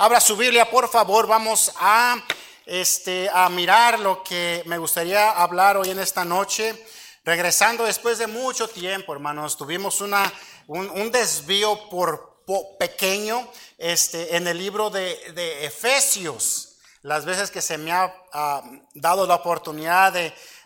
[0.00, 2.22] Abra su Biblia, por favor, vamos a,
[2.64, 6.86] este, a mirar lo que me gustaría hablar hoy en esta noche.
[7.24, 10.32] Regresando después de mucho tiempo, hermanos, tuvimos una,
[10.68, 12.44] un, desvío por,
[12.78, 16.76] pequeño este, en el libro de, Efesios.
[17.02, 18.14] Las veces que se me ha
[18.94, 20.12] dado la oportunidad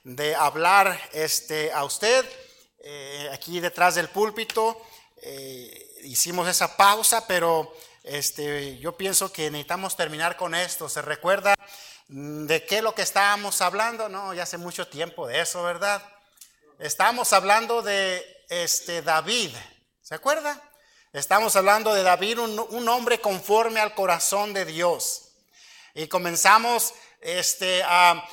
[0.05, 2.27] de, hablar este, a usted,
[2.85, 4.79] eh, aquí detrás del púlpito,
[5.23, 7.73] eh, hicimos esa pausa, pero
[8.05, 10.89] este, yo pienso que necesitamos terminar con esto.
[10.89, 11.55] ¿Se recuerda
[12.09, 14.09] de qué lo que estábamos hablando?
[14.09, 16.03] No, ya hace mucho tiempo de eso, ¿verdad?
[16.79, 19.51] Estábamos hablando de este, David.
[20.01, 20.61] ¿Se acuerda?
[21.13, 25.29] Estamos hablando de David, un, un hombre conforme al corazón de Dios.
[25.95, 27.83] Y comenzamos este,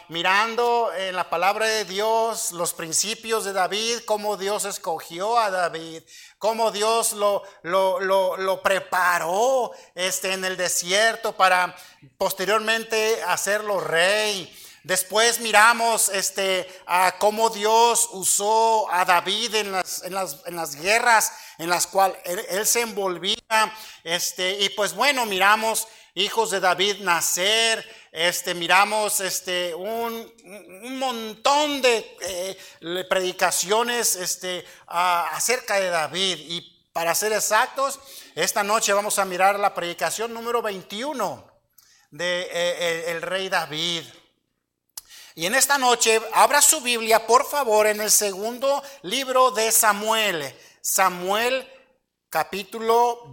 [0.07, 6.02] mirando en la palabra de Dios los principios de David, cómo Dios escogió a David,
[6.39, 11.75] cómo Dios lo, lo, lo, preparó este, en el desierto para
[12.17, 14.52] posteriormente hacerlo rey.
[14.84, 20.76] Después miramos este, a cómo Dios usó a David en las, en las, en las
[20.76, 23.37] guerras en las cuales él, él, se envolvía.
[24.03, 30.34] Este, y pues bueno, miramos hijos de David nacer, este, miramos este, un,
[30.84, 32.57] un montón de eh,
[33.07, 36.37] predicaciones este, acerca de David.
[36.40, 37.99] Y para ser exactos,
[38.35, 41.49] esta noche vamos a mirar la predicación número 21
[42.12, 44.04] de eh, eh, el rey David.
[45.35, 50.54] Y en esta noche, abra su Biblia, por favor, en el segundo libro de Samuel.
[50.82, 51.65] Samuel
[52.30, 53.32] capítulo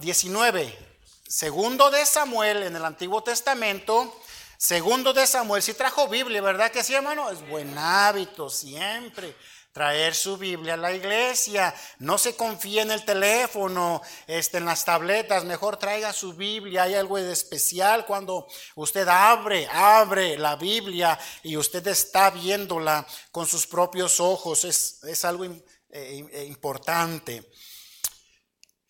[0.00, 0.91] 19.
[1.32, 4.20] Segundo de Samuel en el Antiguo Testamento.
[4.58, 7.30] Segundo de Samuel, si trajo Biblia, ¿verdad que sí, hermano?
[7.30, 9.34] Es buen hábito siempre
[9.72, 11.74] traer su Biblia a la iglesia.
[12.00, 15.44] No se confíe en el teléfono, este, en las tabletas.
[15.44, 16.82] Mejor traiga su Biblia.
[16.82, 23.46] Hay algo de especial cuando usted abre, abre la Biblia y usted está viéndola con
[23.46, 24.66] sus propios ojos.
[24.66, 27.50] Es, es algo eh, eh, importante.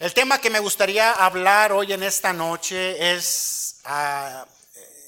[0.02, 4.44] El tema que me gustaría hablar hoy en esta noche es ah,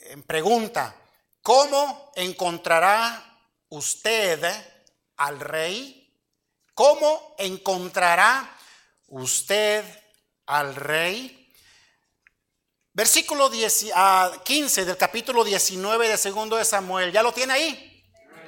[0.05, 0.95] en pregunta,
[1.43, 3.41] ¿cómo encontrará
[3.71, 4.41] usted
[5.17, 6.17] al rey?
[6.75, 8.57] ¿Cómo encontrará
[9.09, 9.85] usted
[10.47, 11.53] al rey?
[12.93, 17.94] Versículo 15 ah, del capítulo 19 de segundo de Samuel, ¿ya lo tiene ahí?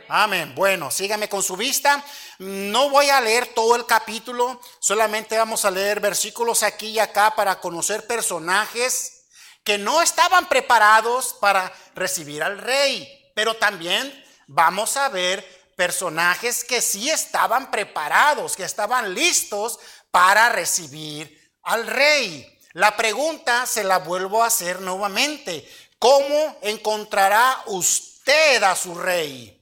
[0.08, 0.54] Amén.
[0.54, 2.04] Bueno, sígame con su vista.
[2.38, 7.34] No voy a leer todo el capítulo, solamente vamos a leer versículos aquí y acá
[7.34, 9.24] para conocer personajes
[9.64, 15.44] que no estaban preparados para recibir al rey, pero también vamos a ver
[15.76, 19.80] personajes que sí estaban preparados, que estaban listos
[20.12, 22.58] para recibir al rey.
[22.74, 25.68] La pregunta se la vuelvo a hacer nuevamente.
[25.98, 29.55] ¿Cómo encontrará usted a su rey?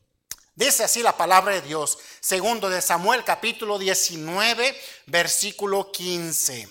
[0.56, 6.68] Dice así la palabra de Dios, segundo de Samuel capítulo 19, versículo 15.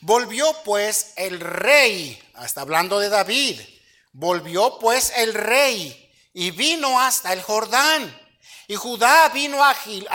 [0.00, 3.60] Volvió pues el rey, hasta hablando de David,
[4.10, 8.18] volvió pues el rey y vino hasta el Jordán.
[8.66, 10.08] Y Judá vino a, Gil,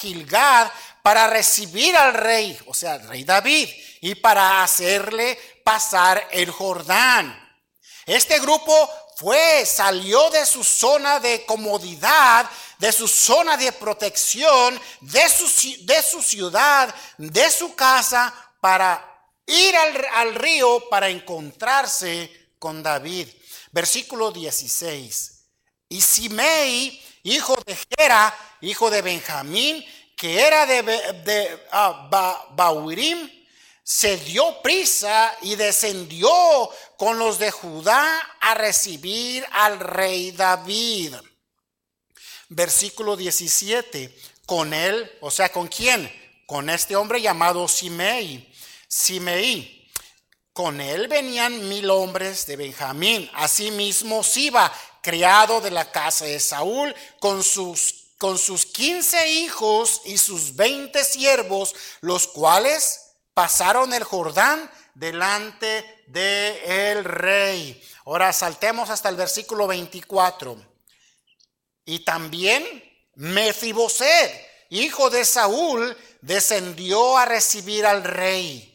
[0.00, 0.70] Gilgad
[1.02, 3.68] para recibir al rey, o sea, el rey David,
[4.00, 7.40] y para hacerle pasar el Jordán.
[8.06, 8.90] Este grupo
[9.24, 12.46] fue, salió de su zona de comodidad,
[12.78, 15.46] de su zona de protección, de su,
[15.86, 19.02] de su ciudad, de su casa, para
[19.46, 19.74] ir
[20.12, 23.28] al, río para encontrarse con David.
[23.72, 25.46] Versículo 16.
[25.88, 29.82] Y Simei, hijo de Gera, hijo de Benjamín,
[30.14, 31.66] que era de, de
[32.50, 33.30] Baurim,
[33.84, 36.30] se dio prisa y descendió
[36.96, 41.14] con los de Judá a recibir al rey David.
[42.48, 44.18] Versículo 17.
[44.46, 46.10] Con él, o sea, ¿con quién?
[46.46, 48.50] Con este hombre llamado Simei.
[48.88, 49.90] Simei.
[50.54, 53.30] Con él venían mil hombres de Benjamín.
[53.34, 54.72] Asimismo, Siba,
[55.02, 61.04] criado de la casa de Saúl, con sus con sus quince hijos y sus veinte
[61.04, 63.03] siervos, los cuales
[63.34, 67.82] pasaron el Jordán delante de el rey.
[68.06, 70.56] Ahora saltemos hasta el versículo 24.
[71.84, 72.64] Y también
[73.16, 78.73] Mefiboset, hijo de Saúl, descendió a recibir al rey.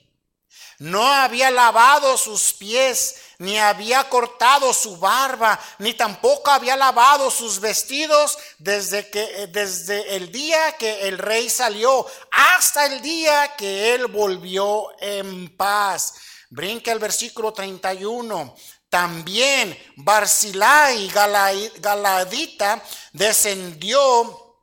[0.80, 7.60] No había lavado sus pies ni había cortado su barba, ni tampoco había lavado sus
[7.60, 14.08] vestidos desde que desde el día que el rey salió hasta el día que él
[14.08, 16.16] volvió en paz.
[16.50, 18.56] Brinca el versículo 31.
[18.90, 22.84] También Barzilai Galadita
[23.14, 24.58] descendió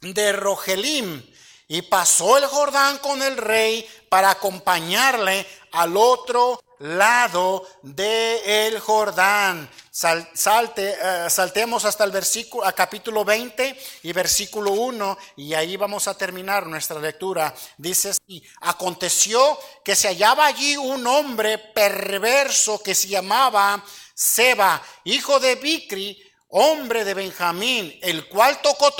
[0.00, 1.22] de Rogelim
[1.68, 9.68] y pasó el Jordán con el rey para acompañarle al otro lado del el Jordán.
[9.90, 16.06] salte, eh, saltemos hasta el versículo, a capítulo 20 y versículo 1, y ahí vamos
[16.06, 17.54] a terminar nuestra lectura.
[17.78, 23.82] Dice así, aconteció que se hallaba allí un hombre perverso que se llamaba
[24.14, 28.92] Seba, hijo de Bicri, hombre de Benjamín, el cual tocó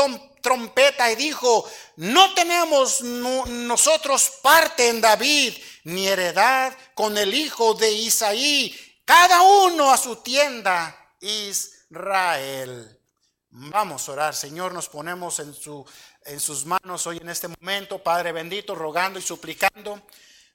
[0.46, 7.90] trompeta y dijo, no tenemos nosotros parte en David, ni heredad con el hijo de
[7.90, 8.72] Isaí,
[9.04, 12.96] cada uno a su tienda, Israel.
[13.50, 15.84] Vamos a orar, Señor, nos ponemos en, su,
[16.24, 20.00] en sus manos hoy en este momento, Padre bendito, rogando y suplicando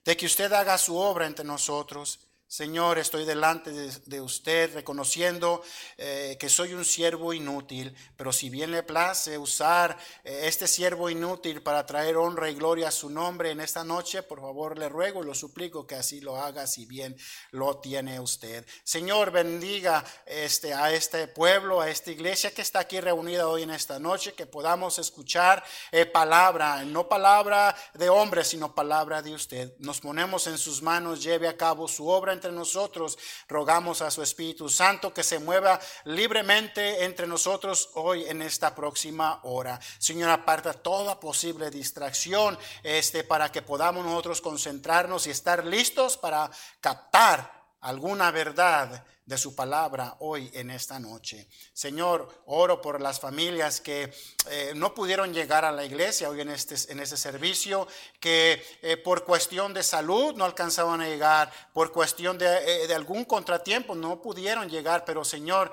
[0.06, 2.18] de que usted haga su obra entre nosotros.
[2.52, 5.62] Señor, estoy delante de, usted reconociendo
[5.96, 11.08] eh, que soy un siervo inútil, pero si bien le place usar eh, este siervo
[11.08, 14.90] inútil para traer honra y gloria a su nombre en esta noche, por favor le
[14.90, 17.16] ruego y lo suplico que así lo haga si bien
[17.52, 18.66] lo tiene usted.
[18.84, 23.70] Señor, bendiga este, a este pueblo, a esta iglesia que está aquí reunida hoy en
[23.70, 29.72] esta noche, que podamos escuchar eh, palabra, no palabra de hombre, sino palabra de usted.
[29.78, 33.16] Nos ponemos en sus manos, lleve a cabo su obra entre nosotros.
[33.46, 39.38] Rogamos a su Espíritu Santo que se mueva libremente entre nosotros hoy en esta próxima
[39.44, 39.78] hora.
[39.98, 46.50] Señor, aparta toda posible distracción este, para que podamos nosotros concentrarnos y estar listos para
[46.80, 51.48] captar alguna verdad de su palabra hoy en esta noche.
[51.72, 54.12] Señor, oro por las familias que
[54.50, 57.86] eh, no pudieron llegar a la iglesia hoy en este, en este servicio,
[58.18, 62.46] que eh, por cuestión de salud no alcanzaban a llegar, por cuestión de,
[62.84, 65.72] eh, algún contratiempo no pudieron llegar, pero Señor,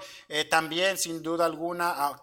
[0.50, 2.20] también sin duda alguna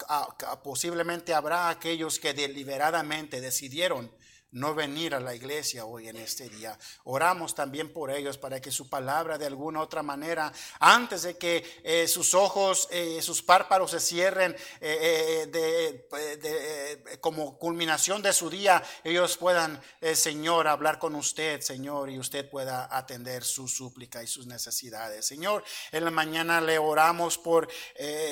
[0.63, 4.11] posiblemente habrá aquellos que deliberadamente decidieron
[4.57, 6.79] no venir a la iglesia hoy en este día.
[7.05, 10.51] Oramos también por ellos para que su palabra de alguna otra manera,
[10.81, 18.23] antes de que eh, sus ojos, eh, sus párpados se cierren eh, de, como culminación
[18.23, 19.79] de su día, ellos puedan,
[20.15, 25.27] Señor, hablar con usted, Señor, y usted pueda atender su súplica y sus necesidades.
[25.27, 27.69] Señor, en la mañana le oramos por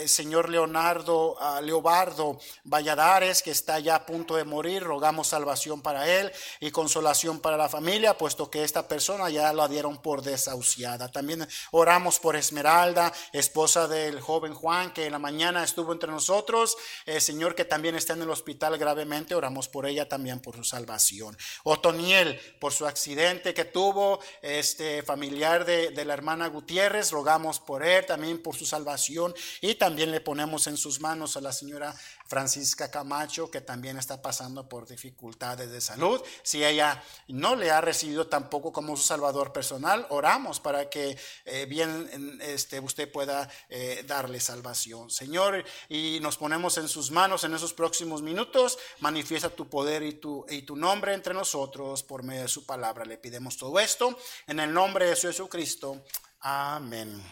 [0.07, 4.83] Señor Leonardo, Leobardo Valladares, que está ya a punto de morir.
[4.83, 6.14] Rogamos salvación para él
[6.61, 11.11] y consolación para la familia, puesto que esta persona ya la dieron por desahuciada.
[11.11, 16.77] También oramos por Esmeralda, esposa del joven Juan, que en la mañana estuvo entre nosotros.
[17.07, 20.65] El Señor, que también está en el hospital gravemente, oramos por ella también por su
[20.65, 21.37] salvación.
[21.65, 27.85] Otoniel, por su accidente que tuvo, este familiar de, de la hermana Gutiérrez, rogamos por
[27.85, 31.95] él, también por su salvación y también le ponemos en sus manos a la señora
[32.27, 36.23] Francisca Camacho, que también está pasando por dificultades de salud.
[36.43, 41.67] Si ella no le ha recibido tampoco como su salvador personal, oramos para que eh,
[41.67, 45.11] bien este, usted pueda eh, darle salvación.
[45.11, 48.79] Señor, y nos ponemos en sus manos en esos próximos minutos.
[49.01, 53.05] Manifiesta tu poder y tu, y tu nombre entre nosotros por medio de su palabra.
[53.05, 56.05] Le pidemos todo esto en el nombre de Jesucristo.
[56.41, 57.23] Amén.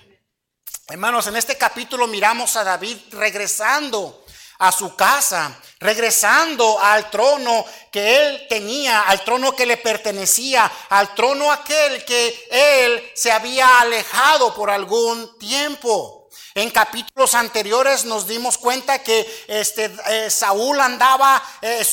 [0.88, 4.21] Hermanos, en este capítulo miramos a David regresando
[4.62, 11.16] a su casa, regresando al trono que él tenía, al trono que le pertenecía, al
[11.16, 16.28] trono aquel que él se había alejado por algún tiempo.
[16.54, 21.42] En capítulos anteriores nos dimos cuenta que este, eh, Saúl andaba,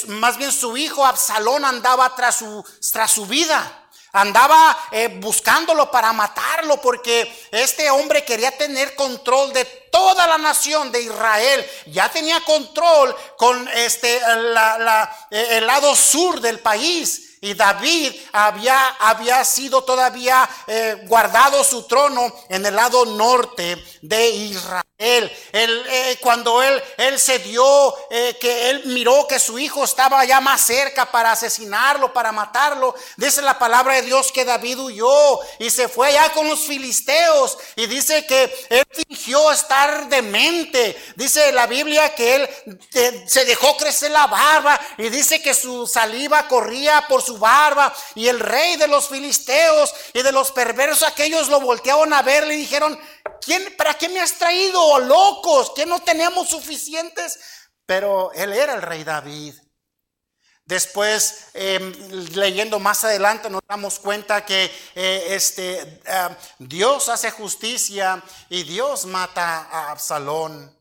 [0.10, 3.88] más bien su hijo Absalón andaba tras su, tras su vida.
[4.12, 10.92] Andaba eh, buscándolo para matarlo porque este hombre quería tener control de toda la nación
[10.92, 11.70] de Israel.
[11.88, 14.20] Ya tenía control con este,
[15.32, 17.29] el lado sur del país.
[17.41, 24.29] Y David había, había sido todavía eh, guardado su trono en el lado norte de
[24.29, 24.86] Israel.
[25.01, 30.41] Eh, cuando él, él se dio, eh, que él miró que su hijo estaba ya
[30.41, 35.69] más cerca para asesinarlo, para matarlo, dice la palabra de Dios que David huyó y
[35.69, 41.01] se fue allá con los filisteos y dice que él fingió estar demente.
[41.15, 42.50] Dice la Biblia que él
[43.27, 48.28] se dejó crecer la barba y dice que su saliva corría por su barba y
[48.28, 52.56] el rey de los filisteos y de los perversos aquellos lo voltearon a ver y
[52.56, 53.00] dijeron,
[53.42, 55.72] ¿quién, ¿para qué me has traído, locos?
[55.76, 57.40] ¿Que no tenemos suficientes?
[57.86, 59.56] Pero él era el rey David.
[60.70, 61.92] Después, em,
[62.36, 69.06] leyendo más adelante, nos damos cuenta que eh, este, em, Dios hace justicia y Dios
[69.06, 70.78] mata a Absalón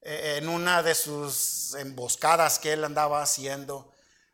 [0.00, 3.91] eh, en una de sus emboscadas que él andaba haciendo.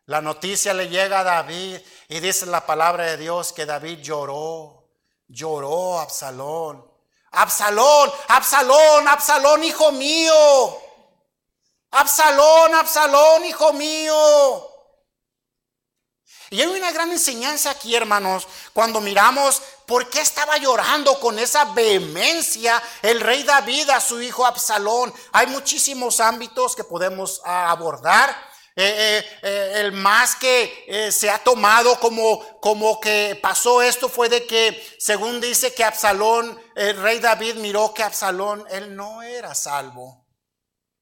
[0.08, 4.88] La noticia le llega a David y dice la palabra de Dios que David lloró,
[5.26, 6.82] lloró Absalón.
[7.32, 10.32] Absalón, Absalón, Absalón, hijo mío.
[11.90, 14.70] Absalón, Absalón, hijo mío.
[16.48, 21.66] Y hay una gran enseñanza aquí, hermanos, cuando miramos por qué estaba llorando con esa
[21.74, 25.12] vehemencia el rey David a su hijo Absalón.
[25.32, 28.47] Hay muchísimos ámbitos que podemos abordar.
[28.80, 34.28] Eh, eh, eh, el más que se ha tomado como, como que pasó esto fue
[34.28, 39.52] de que, según dice que Absalón, el rey David miró que Absalón, él no era
[39.56, 40.24] salvo.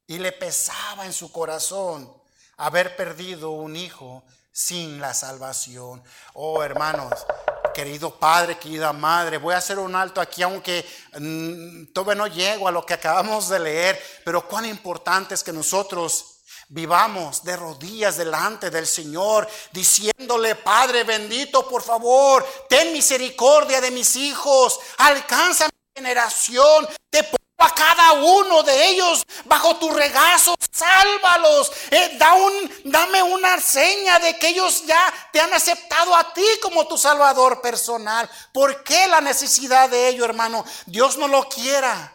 [0.06, 2.10] Y le pesaba en su corazón
[2.56, 6.02] haber perdido un hijo sin la salvación.
[6.32, 7.26] Oh, hermanos,
[7.74, 10.82] querido padre, querida madre, voy a hacer un alto aquí, aunque
[11.20, 15.52] mm, todavía no llego a lo que acabamos de leer, pero cuán importante es que
[15.52, 16.35] nosotros
[16.68, 24.16] vivamos de rodillas delante del Señor, diciéndole, Padre bendito, por favor, ten misericordia de mis
[24.16, 27.22] hijos, alcanza mi generación, te
[27.58, 32.52] a cada uno de ellos bajo tu regazo, sálvalos, eh, da un,
[32.84, 37.62] dame una seña de que ellos ya te han aceptado a ti como tu salvador
[37.62, 38.28] personal.
[38.52, 40.66] ¿Por qué la necesidad de ello, hermano?
[40.84, 42.12] Dios no lo quiera.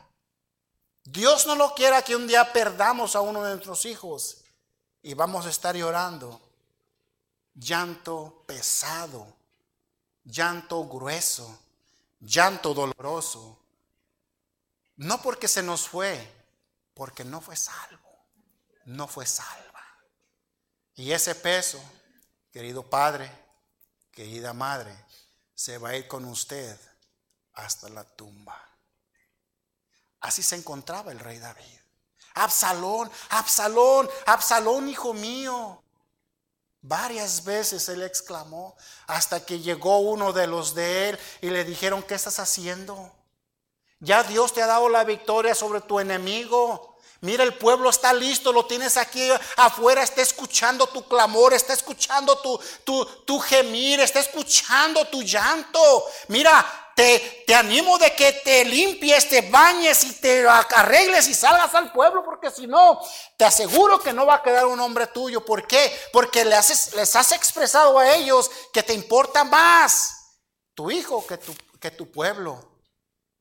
[1.03, 4.40] Dios no lo quiera que un día perdamos a uno de nuestros hijos
[5.01, 6.39] y vamos a estar llorando.
[7.53, 9.35] Llanto pesado,
[10.23, 11.59] llanto grueso,
[12.19, 13.61] llanto doloroso
[15.01, 16.15] no porque se nos fue,
[16.93, 18.27] porque no fue salvo,
[18.85, 19.83] no fue salva.
[20.93, 21.81] Y ese peso,
[22.51, 23.31] querido padre,
[24.11, 24.95] querida madre,
[25.55, 26.79] se va a ir con usted
[27.53, 28.63] hasta la tumba.
[30.19, 31.80] Así se encontraba el rey David.
[32.33, 35.81] Absalón, Absalón, Absalón, hijo mío.
[36.81, 42.01] Varias veces él exclamó hasta que llegó uno de los de él y le dijeron,
[42.01, 43.11] ¿qué estás haciendo?
[43.99, 46.97] Ya Dios te ha dado la victoria sobre tu enemigo.
[47.19, 52.35] Mira, el pueblo está listo, lo tienes aquí afuera, está escuchando tu clamor, está escuchando
[52.39, 56.05] tu, tu, tu gemir, está escuchando tu llanto.
[56.29, 56.65] Mira,
[57.45, 62.23] te, animo de que te limpies, te bañes y te arregles y salgas al pueblo,
[62.23, 62.99] porque si no,
[63.37, 65.43] te aseguro que no va a quedar un hombre tuyo.
[65.43, 65.91] ¿Por qué?
[66.13, 70.17] Porque les, has expresado a ellos que te importa más
[70.73, 72.69] tu hijo que tu, que tu pueblo.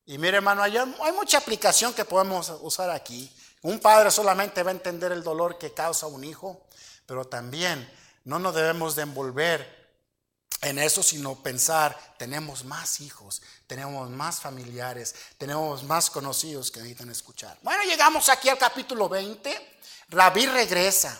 [0.06, 3.34] Y mire hermano, hay, hay mucha aplicación que podemos usar aquí.
[3.62, 6.66] Un padre solamente va a entender el dolor que causa un hijo,
[7.06, 7.88] pero también
[8.24, 9.79] no nos debemos de envolver
[10.62, 17.10] en eso, sino pensar, tenemos más hijos, tenemos más familiares, tenemos más conocidos que necesitan
[17.10, 17.58] escuchar.
[17.62, 19.78] Bueno, llegamos aquí al capítulo 20.
[20.08, 21.18] Rabí regresa.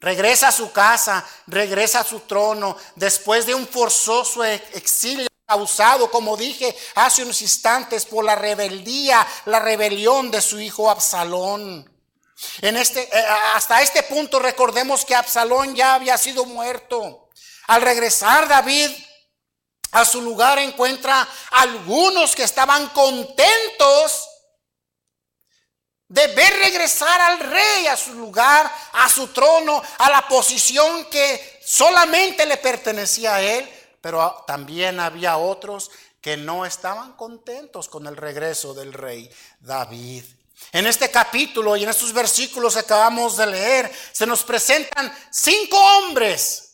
[0.00, 6.36] Regresa a su casa, regresa a su trono, después de un forzoso exilio causado, como
[6.36, 11.90] dije hace unos instantes, por la rebeldía, la rebelión de su hijo Absalón.
[12.60, 17.23] En este, eh, hasta este punto recordemos que Absalón ya había sido muerto.
[17.68, 18.90] Al regresar David
[19.92, 24.28] a su lugar encuentra algunos que estaban contentos
[26.08, 31.60] de ver regresar al rey a su lugar, a su trono, a la posición que
[31.64, 33.70] solamente le pertenecía a él
[34.04, 35.90] pero también había otros
[36.20, 39.30] que no estaban contentos con el regreso del rey
[39.60, 40.22] David.
[40.72, 45.78] En este capítulo y en estos versículos que acabamos de leer, se nos presentan cinco
[45.78, 46.73] hombres.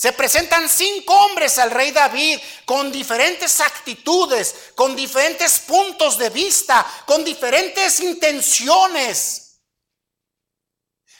[0.00, 6.86] Se presentan cinco hombres al rey David con diferentes actitudes, con diferentes puntos de vista,
[7.04, 9.60] con diferentes intenciones,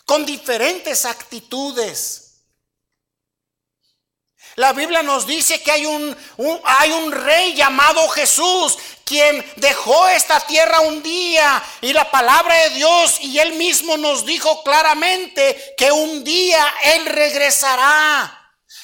[0.06, 2.40] con diferentes actitudes.
[4.56, 6.16] La Biblia nos dice que hay un,
[6.64, 12.70] hay un rey llamado Jesús quien dejó esta tierra un día y la palabra de
[12.70, 18.39] Dios y él mismo nos dijo claramente que un día él regresará.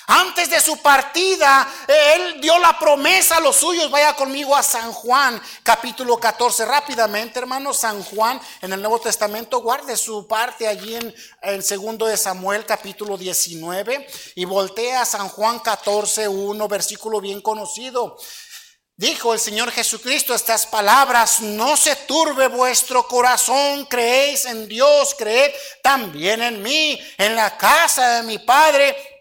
[0.08, 3.90] Antes de su partida, él dio la promesa a los suyos.
[3.90, 6.64] Vaya conmigo a San Juan, capítulo 14.
[6.64, 9.60] Rápidamente, hermano, San Juan en el Nuevo Testamento.
[9.60, 14.06] Guarde su parte allí en el segundo de Samuel, capítulo 19.
[14.36, 18.16] Y voltea a San Juan 14, 1, versículo bien conocido.
[18.94, 25.52] Dijo el Señor Jesucristo estas palabras, no se turbe vuestro corazón, creéis en Dios, creed
[25.82, 29.15] también en mí, en la casa de mi Padre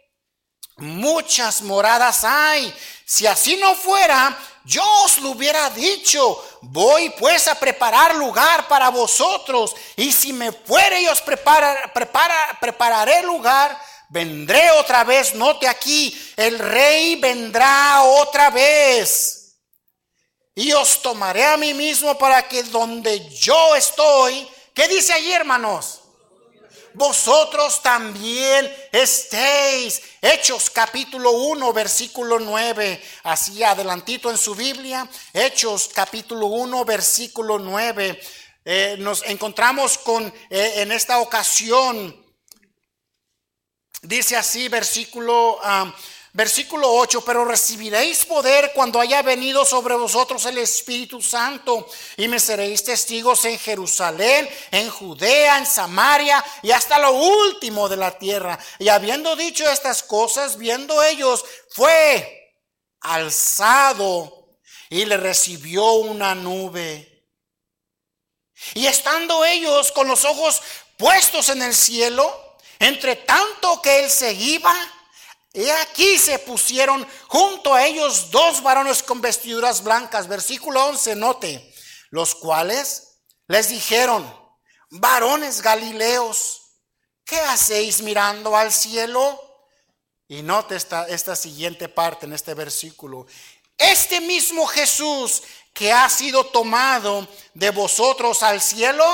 [0.78, 2.74] muchas moradas hay.
[3.06, 8.90] Si así no fuera, yo os lo hubiera dicho, voy pues a preparar lugar para
[8.90, 13.80] vosotros, y si me fuere y os prepara, prepara, prepararé lugar,
[14.10, 19.46] vendré otra vez, note aquí, el rey vendrá otra vez
[20.56, 26.02] y os tomaré a mí mismo para que donde yo estoy, ¿qué dice allí hermanos?
[26.96, 30.02] Vosotros también estéis.
[30.22, 33.04] Hechos capítulo 1, versículo 9.
[33.24, 35.08] Así adelantito en su Biblia.
[35.34, 38.22] Hechos capítulo 1, versículo 9.
[38.64, 42.16] Eh, nos encontramos con, eh, en esta ocasión,
[44.02, 45.94] dice así, versículo ah,
[46.36, 51.88] Versículo 8, pero recibiréis poder cuando haya venido sobre vosotros el Espíritu Santo
[52.18, 57.96] y me seréis testigos en Jerusalén, en Judea, en Samaria y hasta lo último de
[57.96, 58.60] la tierra.
[58.80, 62.54] Y habiendo dicho estas cosas, viendo ellos, fue
[63.00, 64.58] alzado
[64.90, 67.30] y le recibió una nube.
[68.74, 70.62] Y estando ellos con los ojos
[70.98, 74.36] puestos en el cielo, entre tanto que él se
[75.56, 80.28] y aquí se pusieron junto a ellos dos varones con vestiduras blancas.
[80.28, 81.74] Versículo 11, note.
[82.10, 84.30] Los cuales les dijeron,
[84.90, 86.62] varones galileos,
[87.24, 89.42] ¿qué hacéis mirando al cielo?
[90.28, 93.26] Y note esta, esta siguiente parte en este versículo.
[93.78, 95.42] Este mismo Jesús
[95.74, 99.06] que ha sido tomado de vosotros al cielo,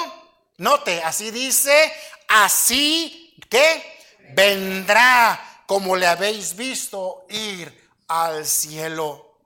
[0.58, 1.94] note, así dice,
[2.28, 4.00] así que
[4.34, 9.38] vendrá como le habéis visto ir al cielo.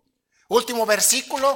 [0.48, 1.56] Último versículo,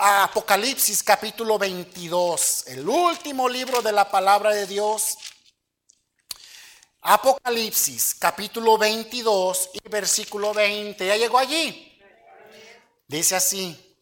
[0.00, 5.18] Apocalipsis capítulo 22, el último libro de la palabra de Dios.
[7.02, 11.06] Apocalipsis capítulo 22 y versículo 20.
[11.06, 12.00] ¿Ya llegó allí?
[13.06, 13.98] Dice así.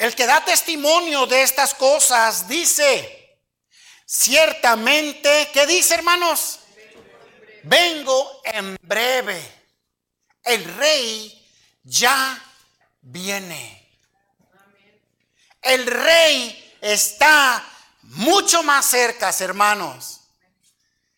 [0.00, 3.38] El que da testimonio de estas cosas dice,
[4.04, 6.58] ciertamente, ¿qué dice hermanos?
[7.64, 9.40] Vengo en breve.
[10.42, 11.48] El rey
[11.82, 12.42] ya
[13.00, 13.82] viene.
[15.62, 17.64] El rey está
[18.02, 20.20] mucho más cerca, hermanos.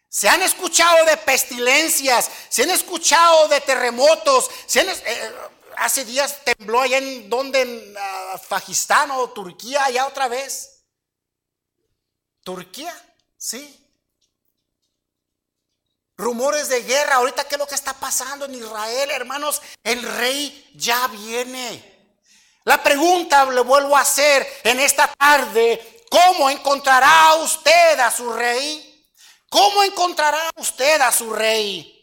[0.08, 5.32] Se han escuchado de pestilencias, se han escuchado de terremotos, eh,
[5.76, 10.82] hace días tembló allá en donde, en uh, o Turquía, allá otra vez.
[12.42, 12.94] Turquía,
[13.36, 13.87] sí
[16.18, 17.14] rumores de guerra.
[17.14, 19.62] Ahorita, ¿qué es lo que está pasando en Israel, hermanos?
[19.82, 21.96] El rey ya viene.
[22.64, 28.84] La pregunta le vuelvo a hacer en esta tarde, ¿cómo encontrará usted a su rey?
[29.48, 31.94] ¿Cómo encontrará usted a su rey?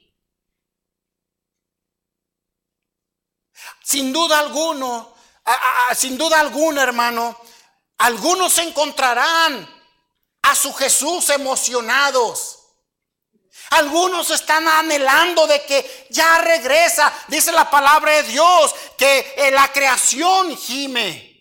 [3.83, 5.13] Sin duda alguno,
[5.95, 7.39] sin duda alguna, hermano,
[7.99, 9.69] algunos encontrarán
[10.41, 12.64] a su Jesús emocionados.
[13.71, 17.11] Algunos están anhelando de que ya regresa.
[17.27, 21.33] Dice la palabra de Dios que eh, la creación gime.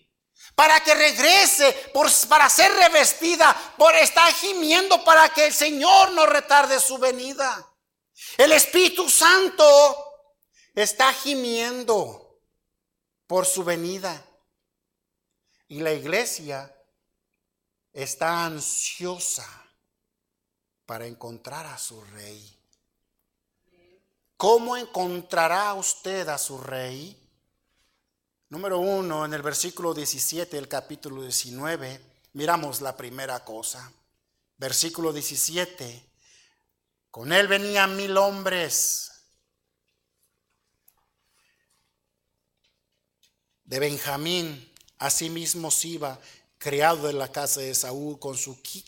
[0.55, 1.91] Para que regrese,
[2.29, 7.69] para ser revestida, por estar gimiendo para que el Señor no retarde su venida.
[8.37, 10.13] El Espíritu Santo
[10.73, 12.39] está gimiendo
[13.27, 14.25] por su venida.
[15.67, 16.73] Y la iglesia
[17.91, 19.64] está ansiosa
[20.85, 22.57] para encontrar a su rey.
[24.37, 27.17] ¿Cómo encontrará usted a su rey?
[28.49, 31.99] Número uno, en el versículo 17 del capítulo 19,
[32.33, 33.91] miramos la primera cosa.
[34.57, 36.05] Versículo 17,
[37.11, 39.11] con él venían mil hombres
[43.65, 46.19] de Benjamín, asimismo Siba,
[46.57, 48.37] criado de la casa de Saúl, con,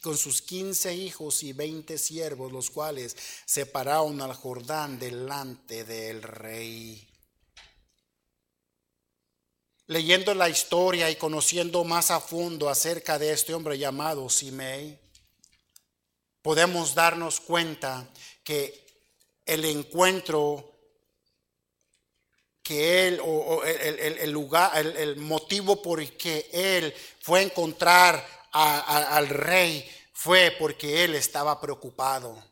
[0.01, 6.23] con sus quince hijos y veinte siervos, los cuales se pararon al Jordán delante del
[6.23, 7.07] rey.
[9.87, 14.99] Leyendo la historia y conociendo más a fondo acerca de este hombre llamado Simei,
[16.41, 18.09] podemos darnos cuenta
[18.43, 18.85] que
[19.45, 20.76] el encuentro
[22.67, 29.29] que él, o, el, lugar, el, motivo por el que él fue a encontrar al
[29.29, 32.43] rey fue porque él estaba preocupado.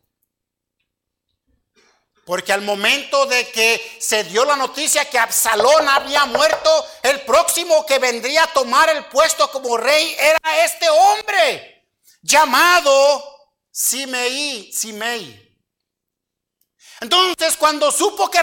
[2.25, 7.85] Porque al momento de que se dio la noticia que Absalón había muerto, el próximo
[7.85, 11.89] que vendría a tomar el puesto como rey era este hombre
[12.21, 13.21] llamado
[13.69, 15.44] Simei, Simei.
[17.05, 18.41] Entonces, cuando supo que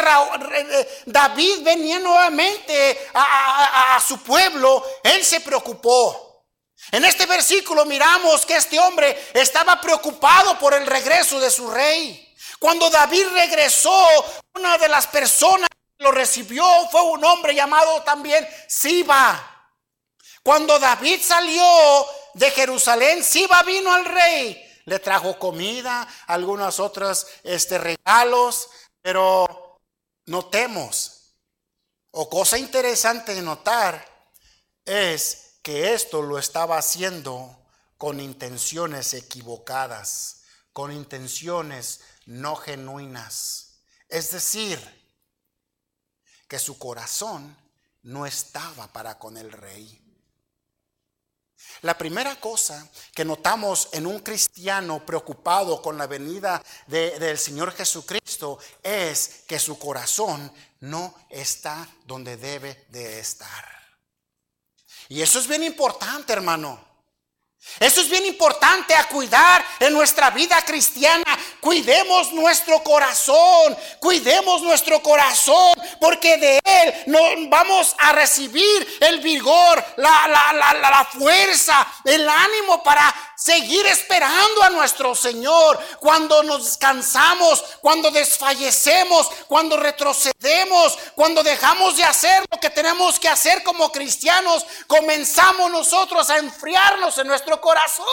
[1.05, 6.44] David venía nuevamente a, a, su pueblo, él se preocupó.
[6.92, 12.33] En este versículo miramos que este hombre estaba preocupado por el regreso de su rey.
[12.61, 13.98] Cuando David regresó,
[14.55, 19.72] una de las personas que lo recibió fue un hombre llamado también Siba.
[20.44, 21.64] Cuando David salió
[22.35, 28.68] de Jerusalén, Siba vino al rey, le trajo comida, algunos otros este, regalos,
[29.01, 29.81] pero
[30.27, 31.35] notemos,
[32.11, 34.07] o cosa interesante de notar,
[34.85, 37.57] es que esto lo estaba haciendo
[37.97, 40.42] con intenciones equivocadas,
[40.73, 43.85] con intenciones no genuinas.
[44.09, 44.79] Es decir,
[46.49, 47.57] que su corazón
[48.03, 50.01] no estaba para con el rey.
[51.83, 58.59] La primera cosa que notamos en un cristiano preocupado con la venida del Señor Jesucristo
[58.83, 63.83] es que su corazón no está donde debe de estar.
[65.09, 66.91] Y eso es bien importante, hermano.
[67.79, 71.38] Eso es bien importante a cuidar en nuestra vida cristiana.
[71.61, 79.85] Cuidemos nuestro corazón, cuidemos nuestro corazón, porque de él no vamos a recibir el vigor,
[79.96, 85.78] la, la, la fuerza, el ánimo para seguir esperando a nuestro Señor.
[85.98, 93.28] Cuando nos cansamos, cuando desfallecemos, cuando retrocedemos, cuando dejamos de hacer lo que tenemos que
[93.28, 98.07] hacer como cristianos, comenzamos nosotros a enfriarnos en nuestro corazón.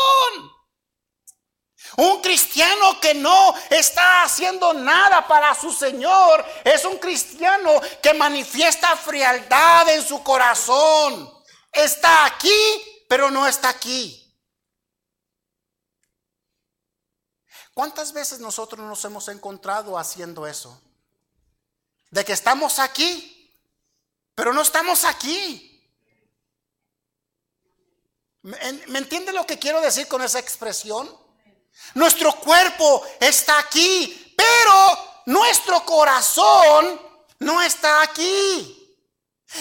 [1.98, 8.96] Un cristiano que no está haciendo nada para su Señor es un cristiano que manifiesta
[8.96, 11.32] frialdad en su corazón.
[11.72, 14.19] Está aquí, pero no está aquí.
[17.80, 20.82] ¿Cuántas veces nosotros nos hemos encontrado haciendo eso?
[22.10, 23.58] De que estamos aquí,
[24.36, 25.90] pero no estamos aquí.
[28.42, 31.10] ¿Me, entiende lo que quiero decir con esa expresión?
[31.94, 37.02] Nuestro cuerpo está aquí, pero nuestro corazón
[37.40, 39.08] no está aquí.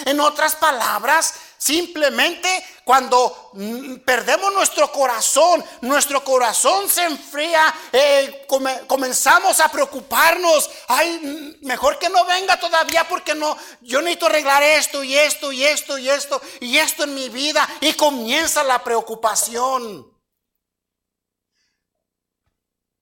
[0.03, 8.47] En otras palabras, simplemente cuando mm, perdemos nuestro corazón, nuestro corazón se enfría, eh,
[8.87, 10.67] comenzamos a preocuparnos.
[10.87, 11.19] Ay,
[11.61, 15.63] mm, mejor que no venga todavía porque no, yo necesito arreglar esto y esto y
[15.65, 17.69] esto y esto y esto en mi vida.
[17.79, 20.11] Y comienza la preocupación.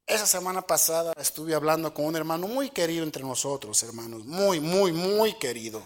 [0.05, 4.91] Esa semana pasada estuve hablando con un hermano muy querido entre nosotros, hermanos, muy, muy,
[4.91, 5.81] muy querido.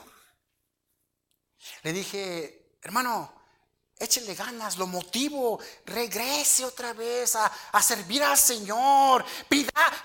[1.83, 3.40] Le dije, hermano,
[4.03, 9.23] échele ganas, lo motivo, regrese otra vez a, servir al Señor.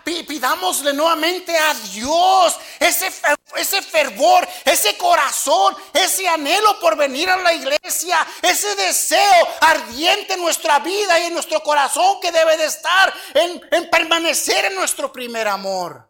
[0.04, 3.12] pidámosle nuevamente a Dios ese,
[3.56, 10.42] ese fervor, ese corazón, ese anhelo por venir a la iglesia, ese deseo ardiente en
[10.42, 15.12] nuestra vida y en nuestro corazón que debe de estar en, en permanecer en nuestro
[15.12, 16.08] primer amor.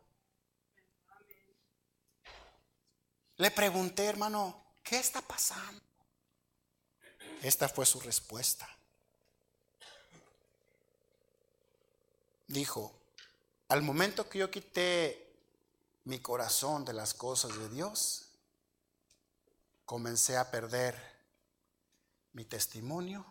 [3.39, 5.86] Le pregunté, hermano, ¿Qué está pasando?
[7.47, 8.69] Esta fue su respuesta.
[12.49, 12.93] Dijo,
[13.69, 15.33] al momento que yo quité
[16.03, 18.31] mi corazón de las cosas de Dios,
[19.85, 21.01] comencé a perder
[22.33, 23.25] mi testimonio,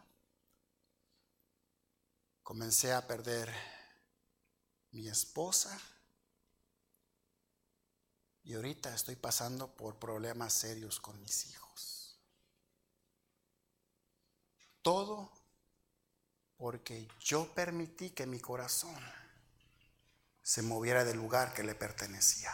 [2.41, 3.54] comencé a perder
[4.91, 5.78] mi esposa,
[8.45, 11.64] y ahorita estoy pasando por problemas serios con mis hijos.
[14.86, 15.32] Todo
[16.58, 18.95] porque yo permití que mi corazón
[20.43, 22.54] se moviera del lugar que le pertenecía.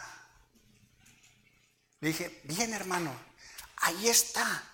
[2.00, 3.14] Le dije, bien hermano,
[3.76, 4.64] ahí está.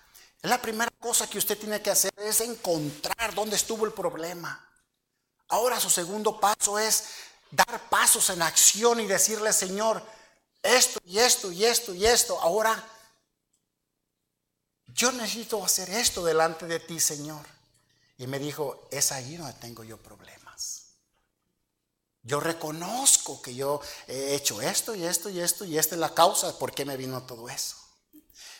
[0.43, 4.65] La primera cosa que usted tiene que hacer es encontrar dónde estuvo el problema.
[5.49, 7.09] Ahora su segundo paso es
[7.51, 10.01] dar pasos en acción y decirle, Señor,
[10.63, 12.39] esto y esto y esto y esto.
[12.39, 12.81] Ahora,
[14.93, 17.45] yo necesito hacer esto delante de ti, Señor.
[18.17, 20.87] Y me dijo, es ahí donde tengo yo problemas.
[22.21, 26.13] Yo reconozco que yo he hecho esto y esto y esto y esta es la
[26.13, 27.77] causa de por qué me vino todo eso.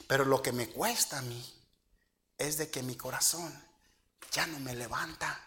[0.07, 1.55] Pero lo que me cuesta a mí
[2.37, 3.53] es de que mi corazón
[4.31, 5.39] ya no me levanta.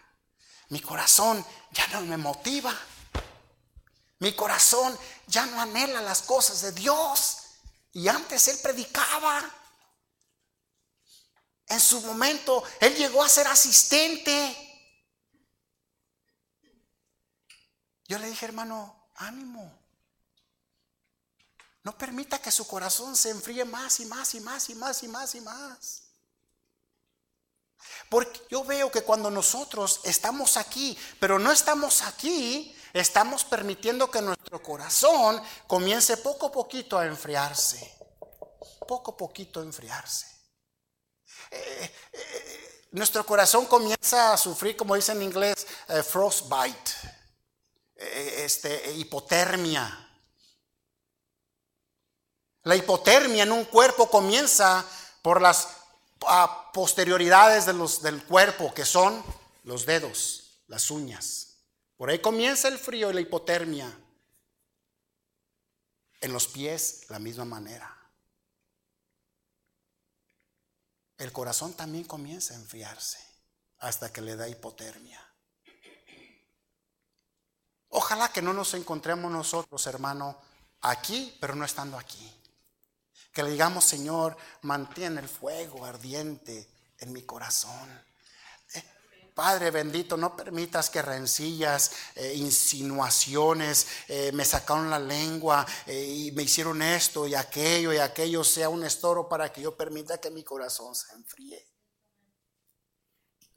[0.69, 2.73] Mi corazón ya no me motiva.
[4.19, 7.37] Mi corazón ya no anhela las cosas de Dios.
[7.93, 9.43] Y antes él predicaba.
[11.73, 14.55] En su momento él llegó a ser asistente.
[18.07, 19.75] Yo le dije, hermano, ánimo.
[21.81, 25.07] No permita que su corazón se enfríe más y más y más y más y
[25.07, 26.03] más y más.
[28.07, 34.21] Porque yo veo que cuando nosotros estamos aquí, pero no estamos aquí, estamos permitiendo que
[34.21, 37.97] nuestro corazón comience poco a poquito a enfriarse.
[38.87, 40.32] Poco a poquito a enfriarse.
[41.53, 46.91] Eh, eh, nuestro corazón comienza a sufrir, como dice en inglés, eh, frostbite,
[47.95, 49.99] este, hipotermia.
[52.63, 54.85] La hipotermia en un cuerpo comienza
[55.21, 55.67] por las
[56.73, 59.23] posterioridades del cuerpo, que son
[59.63, 61.57] los dedos, las uñas.
[61.97, 63.99] Por ahí comienza el frío y la hipotermia.
[66.21, 68.02] En los pies, la misma manera.
[71.17, 73.19] El corazón también comienza a enfriarse
[73.79, 75.19] hasta que le da hipotermia.
[77.89, 80.37] Ojalá que no nos encontremos nosotros, hermano,
[80.81, 82.31] aquí, pero no estando aquí.
[83.31, 86.67] Que le digamos, Señor, mantiene el fuego ardiente
[86.99, 88.03] en mi corazón.
[89.33, 96.31] Eh, Padre bendito, no permitas que rencillas, eh, insinuaciones, eh, me sacaron la lengua y
[96.33, 100.29] me hicieron esto y aquello y aquello sea un estoro para que yo permita que
[100.29, 101.67] mi corazón se enfríe.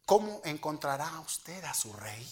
[0.05, 2.27] ¿Cómo encontrará usted a su rey?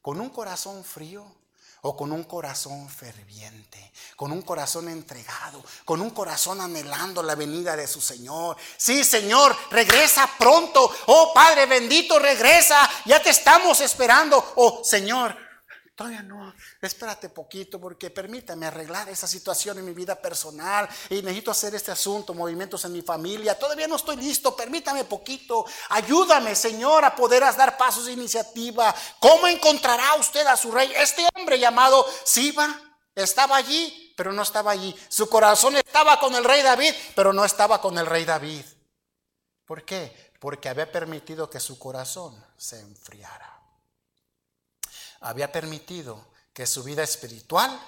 [0.00, 1.39] ¿Con un corazón frío?
[1.82, 7.76] O con un corazón ferviente, con un corazón entregado, con un corazón anhelando la venida
[7.76, 8.56] de su Señor.
[8.76, 10.90] Sí, Señor, regresa pronto.
[11.06, 12.88] Oh Padre bendito, regresa.
[13.06, 14.52] Ya te estamos esperando.
[14.56, 15.36] Oh Señor,
[16.00, 21.50] Todavía no, espérate poquito porque permítame arreglar esa situación en mi vida personal y necesito
[21.50, 23.58] hacer este asunto, movimientos en mi familia.
[23.58, 25.66] Todavía no estoy listo, permítame poquito.
[25.90, 28.94] Ayúdame, Señor, a poder dar pasos de iniciativa.
[29.18, 30.90] ¿Cómo encontrará usted a su rey?
[30.96, 32.80] Este hombre llamado Siba
[33.14, 34.98] estaba allí, pero no estaba allí.
[35.10, 38.64] Su corazón estaba con el rey David, pero no estaba con el rey David.
[39.66, 40.32] ¿Por qué?
[40.40, 43.59] Porque había permitido que su corazón se enfriara
[45.20, 47.78] había permitido que su vida espiritual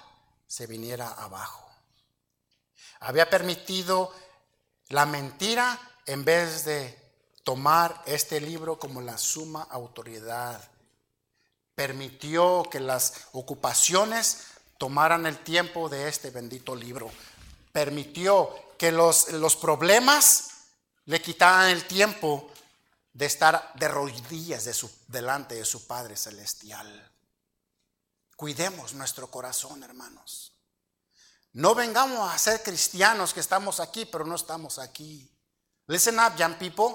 [0.46, 1.68] se viniera abajo.
[3.00, 4.12] Había permitido
[4.88, 6.98] la mentira en vez de
[7.42, 10.62] tomar este libro como la suma autoridad.
[11.74, 14.44] Permitió que las ocupaciones
[14.78, 17.10] tomaran el tiempo de este bendito libro.
[17.72, 20.50] Permitió que los, los problemas
[21.06, 22.50] le quitaran el tiempo
[23.12, 24.68] de estar de rodillas
[25.08, 27.11] delante de su Padre Celestial.
[28.42, 30.52] Cuidemos nuestro corazón, hermanos.
[31.52, 35.30] No vengamos a ser cristianos que estamos aquí, pero no estamos aquí.
[35.86, 36.92] Listen up, young people.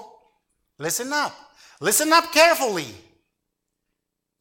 [0.76, 1.32] Listen up.
[1.80, 2.94] Listen up carefully.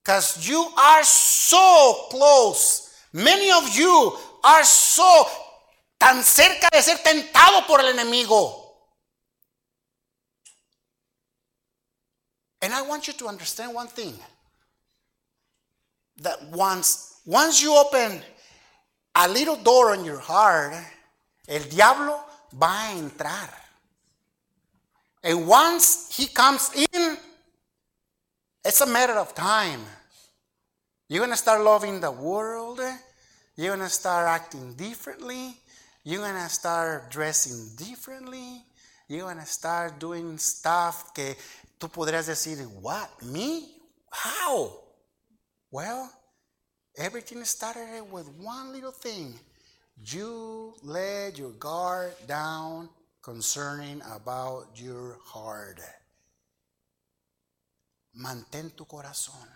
[0.03, 2.89] Because you are so close.
[3.13, 5.27] Many of you are so
[5.97, 8.65] tan cerca de ser tentado por el enemigo.
[12.61, 14.19] And I want you to understand one thing
[16.21, 18.21] that once, once you open
[19.15, 20.73] a little door in your heart,
[21.47, 22.19] el diablo
[22.53, 23.49] va a entrar.
[25.23, 27.17] And once he comes in,
[28.63, 29.81] it's a matter of time.
[31.09, 32.79] You're going to start loving the world.
[33.55, 35.55] You're going to start acting differently.
[36.03, 38.63] You're going to start dressing differently.
[39.07, 41.35] You're going to start doing stuff que
[41.79, 43.09] tú podrías decir, what?
[43.23, 43.69] Me?
[44.11, 44.86] How?
[45.71, 46.09] Well,
[46.95, 49.37] everything started with one little thing.
[50.05, 52.89] You let your guard down
[53.21, 55.81] concerning about your heart.
[58.15, 59.47] Mantén tu corazón.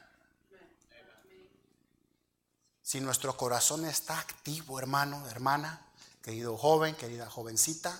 [2.81, 5.79] Si nuestro corazón está activo, hermano, hermana,
[6.21, 7.97] querido joven, querida jovencita,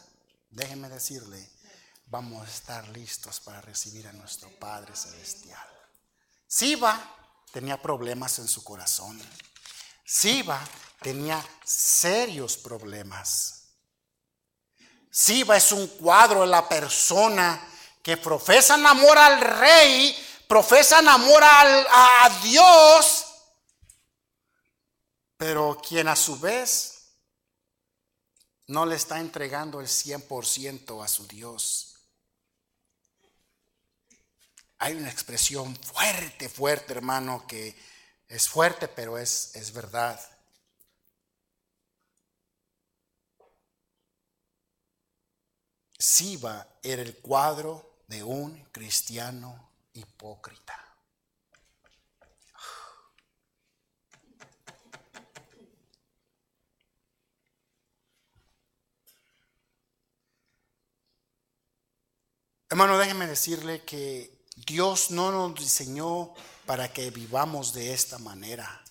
[0.50, 1.48] déjenme decirle,
[2.08, 5.66] vamos a estar listos para recibir a nuestro Padre Celestial.
[6.46, 7.21] Si va
[7.52, 9.22] tenía problemas en su corazón.
[10.06, 10.62] Siba
[11.02, 13.70] tenía serios problemas.
[15.10, 17.68] Siba es un cuadro de la persona
[18.02, 20.16] que profesa amor al rey,
[20.48, 23.26] profesa amor a Dios,
[25.38, 27.02] pero quien a su vez
[28.68, 31.91] no le está entregando el 100% a su Dios
[34.82, 37.78] hay una expresión fuerte, fuerte, hermano, que
[38.28, 40.20] es fuerte, pero es, es verdad.
[46.00, 50.76] Siba era el cuadro de un cristiano hipócrita.
[62.68, 66.34] Hermano, déjeme decirle que Dios no nos diseñó
[66.66, 68.82] para que vivamos de esta manera.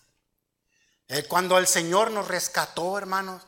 [1.08, 3.42] Eh, cuando el Señor nos rescató, hermanos,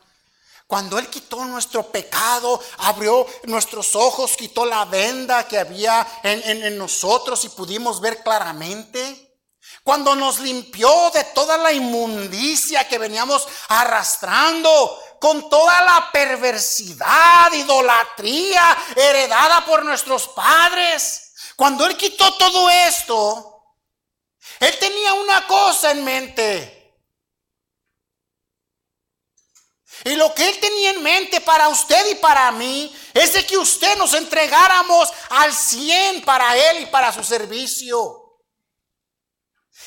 [0.67, 6.79] cuando Él quitó nuestro pecado, abrió nuestros ojos, quitó la venda que había en, en,
[6.79, 9.39] nosotros y pudimos ver claramente.
[9.85, 18.77] Cuando nos limpió de toda la inmundicia que veníamos arrastrando, con toda la perversidad, idolatría
[18.97, 21.32] heredada por nuestros padres.
[21.63, 23.77] Cuando Él quitó todo esto,
[24.59, 27.01] Él tenía una cosa en mente.
[30.03, 33.57] Y lo que Él tenía en mente para usted y para mí es de que
[33.57, 38.41] usted nos entregáramos al cien para Él y para su servicio.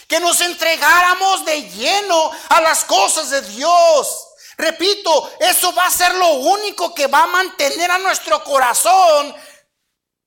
[0.07, 4.27] Que nos entregáramos de lleno a las cosas de Dios.
[4.57, 9.35] Repito, eso va a ser lo único que va a mantener a nuestro corazón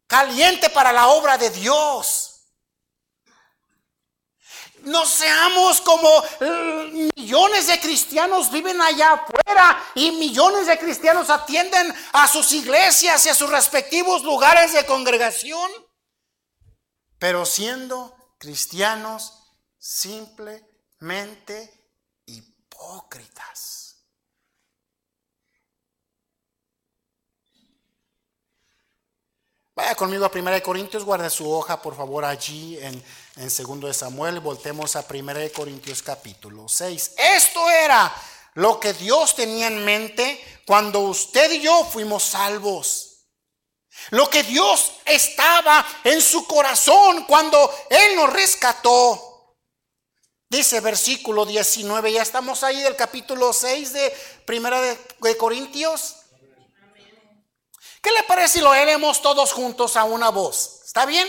[0.08, 2.28] caliente para la obra de Dios.
[4.82, 6.08] No seamos como
[6.40, 13.26] eh, millones de cristianos viven allá afuera y millones de cristianos atienden a sus iglesias
[13.26, 15.70] y a sus respectivos lugares de congregación,
[17.18, 19.34] pero siendo cristianos
[19.78, 21.70] simplemente
[22.26, 23.87] hipócritas.
[29.78, 33.00] Vaya conmigo a 1 Corintios, guarda su hoja por favor allí en,
[33.36, 34.40] en 2 de Samuel.
[34.40, 37.12] Voltemos a 1 Corintios capítulo 6.
[37.16, 38.12] Esto era
[38.54, 43.20] lo que Dios tenía en mente cuando usted y yo fuimos salvos.
[44.10, 49.54] Lo que Dios estaba en su corazón cuando Él nos rescató.
[50.50, 54.12] Dice versículo 19, ya estamos ahí del capítulo 6 de
[54.44, 56.17] Primera de Corintios.
[58.02, 60.80] ¿Qué le parece si lo leemos todos juntos a una voz?
[60.84, 61.28] ¿Está bien?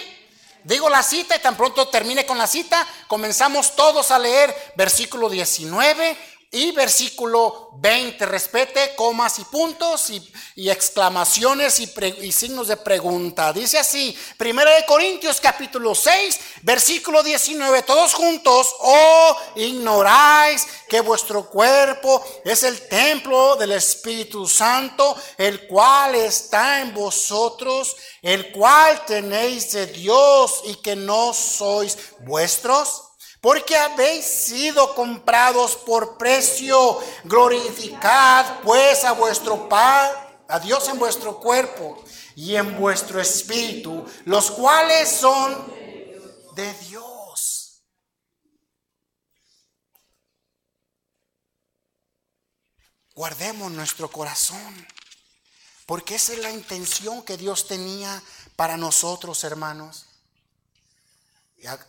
[0.63, 5.29] Digo la cita y tan pronto termine con la cita, comenzamos todos a leer versículo
[5.29, 6.17] 19
[6.51, 13.53] y versículo 20, respete comas y puntos y, exclamaciones y, signos de pregunta.
[13.53, 21.47] Dice así, Primera de Corintios capítulo 6, versículo 19, todos juntos, oh, ignoráis que vuestro
[21.47, 29.71] cuerpo es el templo del Espíritu Santo, el cual está en vosotros, el cual tenéis
[29.73, 33.08] de Dios y que no sois vuestros
[33.41, 36.99] porque habéis sido comprados por precio.
[37.23, 42.03] Glorificad pues a vuestro Padre, a Dios en vuestro cuerpo
[42.35, 45.73] y en vuestro espíritu, los cuales son
[46.55, 47.83] de Dios.
[53.13, 54.87] Guardemos nuestro corazón,
[55.85, 58.23] porque esa es la intención que Dios tenía
[58.55, 60.08] para nosotros, hermanos.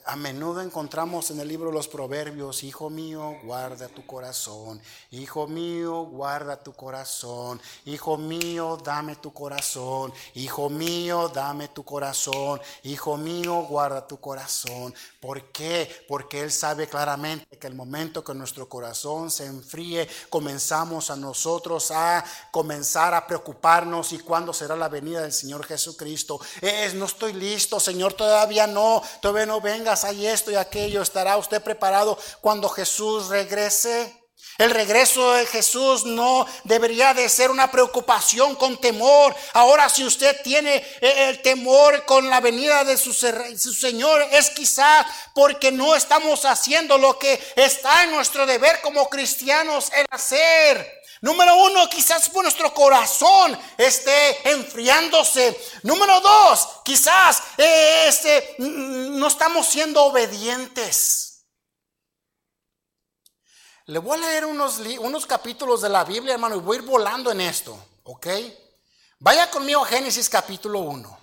[0.04, 6.02] A, menudo encontramos en el libro los proverbios, hijo mío, guarda tu corazón, hijo mío,
[6.06, 13.62] guarda tu corazón, hijo mío, dame tu corazón, hijo mío, dame tu corazón, hijo mío,
[13.68, 14.92] guarda tu corazón.
[15.20, 16.04] ¿Por qué?
[16.08, 21.92] Porque Él sabe claramente que el momento que nuestro corazón se enfríe, comenzamos a nosotros
[21.92, 26.40] a comenzar a preocuparnos y cuándo será la venida del Señor Jesucristo.
[26.60, 31.36] Es, no estoy listo, Señor, todavía no, todavía no vengas, hay esto y aquello, estará
[31.36, 34.20] usted preparado cuando Jesús regrese.
[34.58, 39.34] El regreso de Jesús no debería de ser una preocupación con temor.
[39.54, 44.50] Ahora si usted tiene eh, el temor con la venida de su, su, Señor, es
[44.50, 50.99] quizá porque no estamos haciendo lo que está en nuestro deber como cristianos el hacer.
[51.22, 55.58] Número uno, quizás nuestro corazón esté enfriándose.
[55.82, 61.44] Número dos, quizás eh, este, no estamos siendo obedientes.
[63.84, 66.86] Le voy a leer unos, unos capítulos de la Biblia, hermano, y voy a ir
[66.86, 68.26] volando en esto, ¿ok?
[69.18, 71.18] Vaya conmigo a Génesis capítulo 1.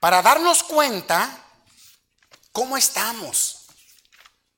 [0.00, 1.44] Para darnos cuenta
[2.52, 3.55] cómo estamos.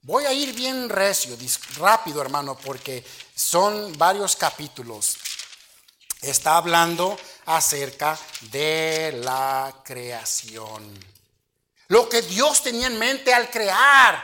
[0.03, 1.36] Voy a ir bien recio,
[1.76, 5.16] rápido hermano, porque son varios capítulos.
[6.20, 8.18] Está hablando acerca
[8.51, 10.99] de la creación.
[11.88, 14.22] Lo que Dios tenía en mente al crear.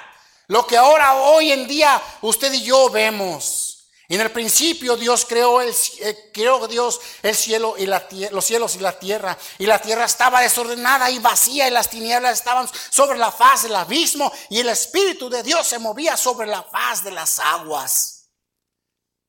[0.48, 3.73] Lo que ahora, hoy en día, usted y yo vemos.
[4.08, 8.76] En el principio Dios creó, el, eh, creó Dios el cielo y la, los cielos
[8.76, 9.36] y la tierra.
[9.58, 13.76] Y la tierra estaba desordenada y vacía y las tinieblas estaban sobre la faz del
[13.76, 18.26] abismo y el Espíritu de Dios se movía sobre la faz de las aguas.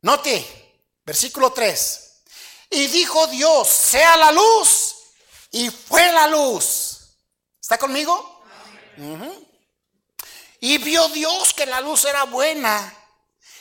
[0.02, 2.02] Note, versículo 3.
[2.72, 4.96] Y dijo Dios, sea la luz.
[5.52, 7.18] Y fue la luz.
[7.62, 8.44] ¿Está conmigo?
[10.60, 12.94] Y vio Dios que la luz era buena.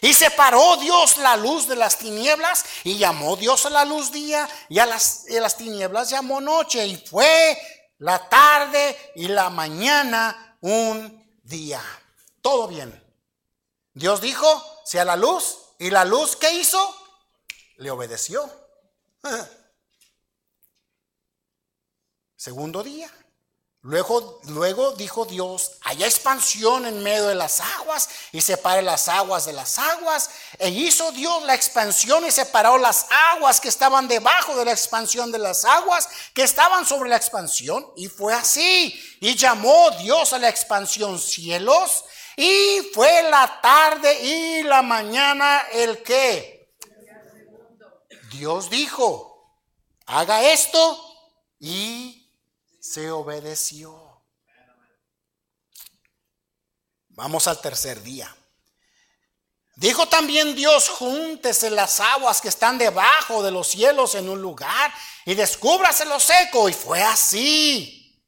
[0.04, 4.46] Y separó Dios la luz de las tinieblas y llamó Dios a la luz día
[4.68, 6.86] y a las, las tinieblas llamó noche.
[6.86, 7.58] Y fue
[7.96, 11.82] la tarde y la mañana un día.
[12.42, 13.02] Todo bien.
[13.94, 14.46] Dios dijo,
[14.84, 15.56] sea la luz.
[15.78, 16.94] ¿Y la luz qué hizo?
[17.78, 18.44] Le obedeció.
[22.36, 23.10] Segundo día.
[23.86, 29.44] Luego, luego dijo Dios, haya expansión en medio de las aguas y separe las aguas
[29.44, 30.30] de las aguas.
[30.58, 33.04] E hizo Dios la expansión y separó las
[33.34, 37.86] aguas que estaban debajo de la expansión de las aguas que estaban sobre la expansión.
[37.94, 38.98] Y fue así.
[39.20, 42.06] Y llamó Dios a la expansión cielos.
[42.38, 46.72] Y fue la tarde y la mañana el que.
[48.32, 49.58] Dios dijo,
[50.06, 50.98] haga esto
[51.60, 52.23] y
[52.94, 54.22] se obedeció.
[57.08, 58.32] Vamos al tercer día.
[59.74, 64.94] Dijo también Dios, júntese las aguas que están debajo de los cielos en un lugar
[65.24, 66.68] y descúbrase lo seco.
[66.68, 68.22] Y fue así.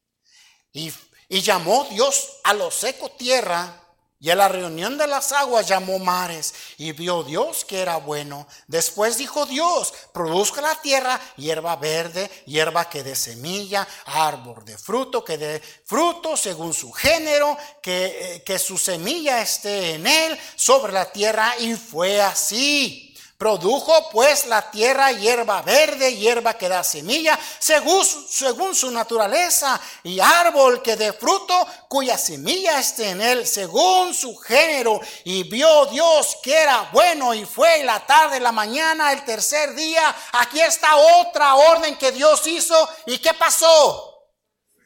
[0.73, 0.93] Y,
[1.29, 3.86] y llamó Dios a lo seco tierra
[4.19, 8.47] y a la reunión de las aguas llamó mares y vio Dios que era bueno.
[8.67, 15.23] Después dijo Dios, produzca la tierra hierba verde, hierba que dé semilla, árbol de fruto
[15.23, 20.93] que dé fruto según su género, que, eh, que su semilla esté en él sobre
[20.93, 21.55] la tierra.
[21.59, 23.06] Y fue así.
[23.39, 30.81] Produjo pues la tierra hierba verde, hierba que da semilla, según, su naturaleza, y árbol
[30.81, 35.01] que dé fruto, cuya semilla esté en él, según su género.
[35.25, 40.17] Y vio Dios que era bueno, y fue la tarde, la mañana, el tercer día.
[40.33, 42.89] Aquí está otra orden que Dios hizo.
[43.05, 44.31] ¿Y qué pasó?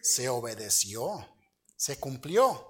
[0.03, 1.25] Se obedeció,
[1.77, 2.70] se cumplió.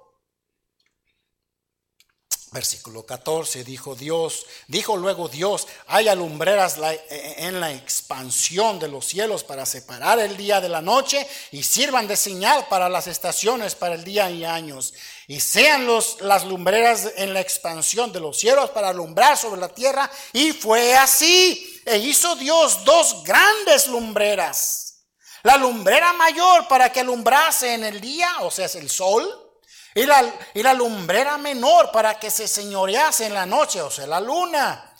[2.52, 6.78] Versículo 14, dijo Dios, dijo luego Dios, hay lumbreras
[7.08, 12.08] en la expansión de los cielos para separar el día de la noche y sirvan
[12.08, 14.94] de señal para las estaciones, para el día y años.
[15.28, 19.68] Y sean los, las lumbreras en la expansión de los cielos para alumbrar sobre la
[19.68, 20.10] tierra.
[20.32, 21.80] Y fue así.
[21.86, 25.04] E hizo Dios dos grandes lumbreras.
[25.44, 29.49] La lumbrera mayor para que alumbrase en el día, o sea, es el sol
[29.94, 30.24] y la,
[30.54, 34.94] y la lumbrera menor para que se señorease en la noche, o sea, la luna.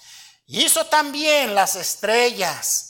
[0.47, 2.87] Hizo también las estrellas.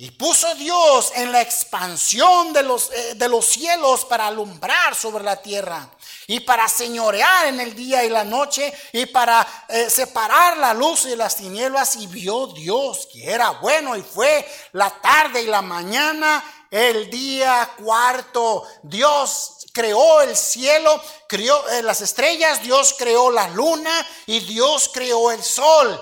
[0.00, 5.24] Y puso Dios en la expansión de los, eh, de los cielos para alumbrar sobre
[5.24, 5.90] la tierra
[6.28, 11.06] y para señorear en el día y la noche y para eh, separar la luz
[11.06, 11.96] y las tinieblas.
[11.96, 17.68] Y vio Dios que era bueno y fue la tarde y la mañana el día
[17.76, 18.64] cuarto.
[18.84, 25.30] Dios creó el cielo, creó eh, las estrellas, Dios creó la luna y Dios creó
[25.30, 25.96] el sol.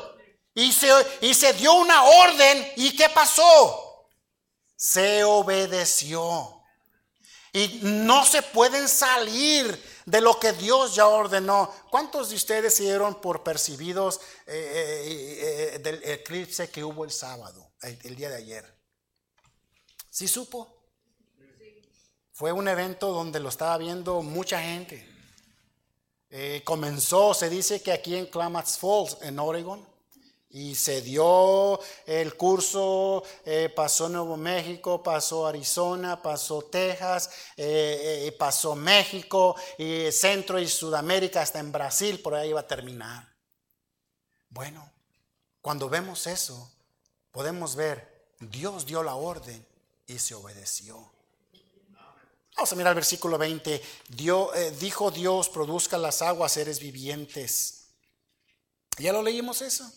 [0.55, 4.09] Y se, y se dio una orden y ¿qué pasó?
[4.74, 6.62] Se obedeció.
[7.53, 11.70] Y no se pueden salir de lo que Dios ya ordenó.
[11.91, 17.72] ¿Cuántos de ustedes se dieron por percibidos eh, eh, del eclipse que hubo el sábado,
[17.83, 18.74] el, día de ayer?
[20.09, 20.76] ¿Sí supo?
[22.37, 25.09] Fue un evento donde lo estaba viendo mucha gente.
[26.28, 29.82] Eh, comenzó, se dice que aquí en Klamath Falls, en Oregon,
[30.51, 38.74] y se dio el curso, eh, pasó Nuevo México, pasó Arizona, pasó Texas, eh, pasó
[38.74, 43.34] México, y Centro y Sudamérica, hasta en Brasil, por ahí iba a terminar.
[44.51, 44.93] Bueno,
[45.62, 46.70] cuando vemos eso,
[47.30, 49.66] podemos ver, Dios dio la orden
[50.07, 51.15] y se obedeció.
[52.57, 53.74] Vamos a mirar el versículo 20.
[53.74, 57.88] Eh, dijo Dios, produzca las aguas seres vivientes.
[58.98, 59.90] ¿Ya lo leímos eso?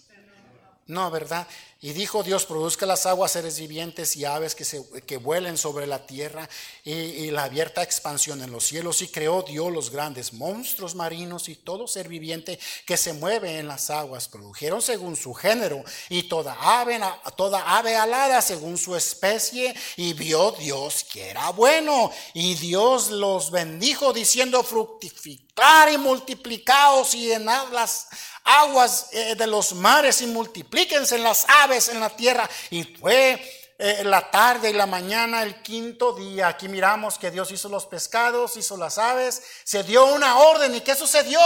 [0.88, 1.48] No, ¿verdad?
[1.82, 5.88] Y dijo Dios, produzca las aguas seres vivientes y aves que, se, que vuelen sobre
[5.88, 6.50] la tierra
[6.84, 9.02] y, la abierta expansión en los cielos.
[9.02, 13.70] Y creó Dios los grandes monstruos marinos y todo ser viviente que se mueve en
[13.70, 14.28] las aguas.
[14.28, 17.00] Produjeron según su género y toda ave,
[17.38, 19.74] toda ave alada según su especie.
[19.96, 22.12] Y vio Dios que era bueno.
[22.34, 28.08] Y Dios los bendijo diciendo fructificar y multiplicaos y en las
[28.44, 32.50] aguas eh, de los mares y multiplíquense las aves en la tierra.
[32.70, 33.42] Y fue
[33.78, 36.50] eh, la tarde y la mañana, el quinto día.
[36.50, 40.76] Aquí miramos que Dios hizo los pescados, hizo las aves, se dio una orden.
[40.76, 41.40] ¿Y qué sucedió?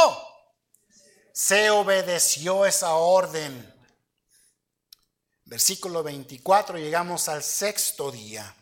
[1.32, 3.72] Se obedeció esa orden.
[5.46, 8.56] Versículo 24, llegamos al sexto día.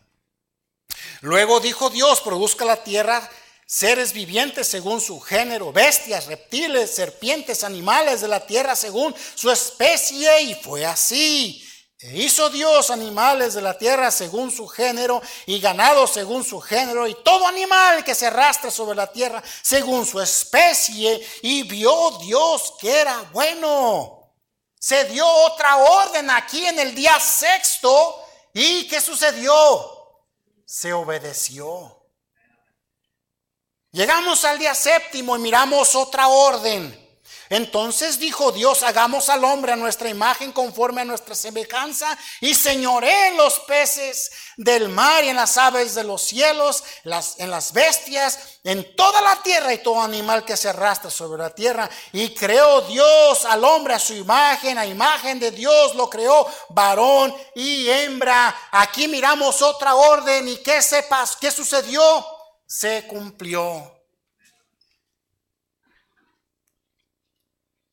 [1.22, 3.30] Luego dijo Dios, produzca la tierra
[3.72, 10.42] seres vivientes según su género, bestias, reptiles, serpientes, animales de la tierra según su especie,
[10.42, 11.66] y fue así.
[11.98, 17.08] E hizo Dios animales de la tierra según su género y ganado según su género
[17.08, 22.74] y todo animal que se arrastra sobre la tierra según su especie y vio Dios
[22.78, 24.34] que era bueno.
[24.78, 28.22] Se dio otra orden aquí en el día sexto
[28.54, 29.56] y ¿qué sucedió?
[30.66, 32.01] Se obedeció.
[33.94, 36.98] Llegamos al día séptimo y miramos otra orden.
[37.50, 43.28] Entonces dijo Dios, hagamos al hombre a nuestra imagen conforme a nuestra semejanza y señoré
[43.28, 48.39] en los peces del mar y en las aves de los cielos, en las bestias,
[48.64, 51.89] en toda la tierra y todo animal que se arrastra sobre la tierra.
[52.14, 57.36] Y creó Dios al hombre a su imagen, a imagen de Dios lo creó varón
[57.56, 58.56] y hembra.
[58.72, 62.31] Aquí miramos otra orden y que sepas qué sucedió
[62.72, 64.02] se cumplió.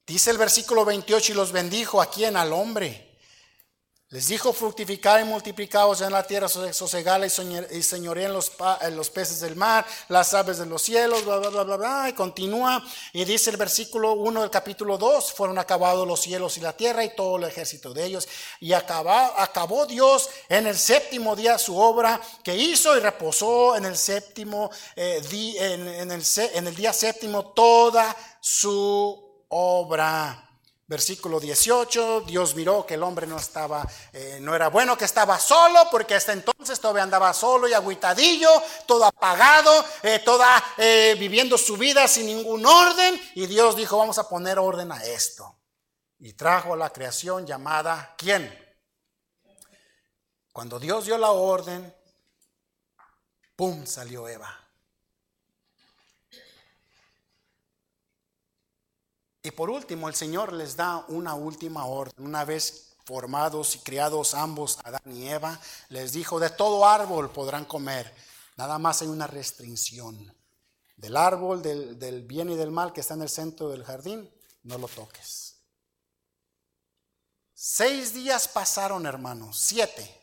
[0.06, 3.07] Dice el versículo 28 y los bendijo a quien al hombre
[4.10, 8.52] les dijo fructificar y multiplicaos en la tierra sosegada y señoreen los,
[8.92, 12.08] los peces del mar, las aves de los cielos, bla, bla, bla, bla, bla.
[12.08, 12.82] Y continúa
[13.12, 17.04] y dice el versículo 1 del capítulo 2, fueron acabados los cielos y la tierra
[17.04, 18.26] y todo el ejército de ellos.
[18.60, 23.98] Y acabó Dios en el séptimo día su obra que hizo y reposó en el
[23.98, 25.20] séptimo, eh,
[25.60, 30.47] en el día séptimo toda su obra.
[30.88, 35.38] Versículo 18, Dios miró que el hombre no estaba, eh, no era bueno, que estaba
[35.38, 38.48] solo, porque hasta entonces todavía andaba solo y agüitadillo,
[38.86, 43.20] todo apagado, eh, toda eh, viviendo su vida sin ningún orden.
[43.34, 45.60] Y Dios dijo, vamos a poner orden a esto.
[46.20, 48.50] Y trajo la creación llamada, ¿quién?
[50.54, 51.94] Cuando Dios dio la orden,
[53.54, 53.84] ¡pum!
[53.84, 54.67] salió Eva.
[59.42, 62.24] Y por último, el Señor les da una última orden.
[62.24, 65.58] Una vez formados y criados ambos, Adán y Eva,
[65.88, 68.12] les dijo, de todo árbol podrán comer.
[68.56, 70.34] Nada más hay una restricción.
[70.96, 74.28] Del árbol del, bien y del mal que está en el centro del jardín,
[74.64, 75.54] no lo toques.
[77.54, 80.16] Seis días pasaron, hermanos, siete.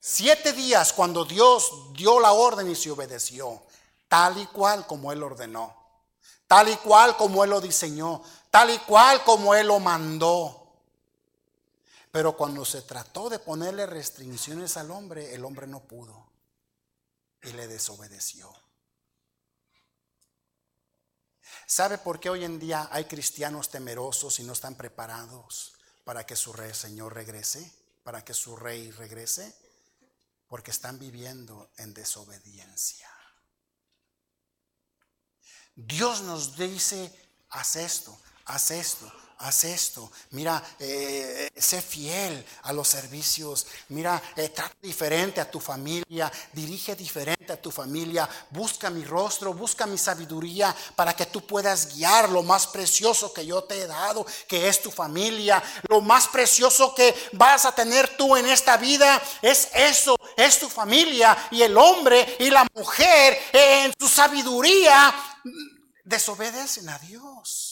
[0.00, 3.62] Siete días cuando Dios dio la orden y se obedeció,
[4.08, 5.79] tal y cual como Él ordenó
[6.50, 10.72] tal y cual como Él lo diseñó, tal y cual como Él lo mandó.
[12.10, 16.26] Pero cuando se trató de ponerle restricciones al hombre, el hombre no pudo
[17.44, 18.52] y le desobedeció.
[21.68, 26.34] ¿Sabe por qué hoy en día hay cristianos temerosos y no están preparados para que
[26.34, 27.72] su rey Señor regrese?
[28.02, 29.54] Para que su rey regrese?
[30.48, 33.08] Porque están viviendo en desobediencia.
[35.86, 37.12] Dios nos dice,
[37.50, 39.10] haz esto, haz esto,
[39.40, 40.10] haz esto.
[40.30, 43.66] Mira, eh, sé fiel a los servicios.
[43.88, 46.30] Mira, eh, trata diferente a tu familia.
[46.52, 48.28] Dirige diferente a tu familia.
[48.50, 53.46] Busca mi rostro, busca mi sabiduría para que tú puedas guiar lo más precioso que
[53.46, 55.62] yo te he dado, que es tu familia.
[55.88, 60.68] Lo más precioso que vas a tener tú en esta vida es eso, es tu
[60.68, 61.48] familia.
[61.50, 65.14] Y el hombre y la mujer en su sabiduría
[66.04, 67.69] desobedecen a Dios.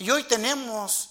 [0.00, 1.10] Y hoy tenemos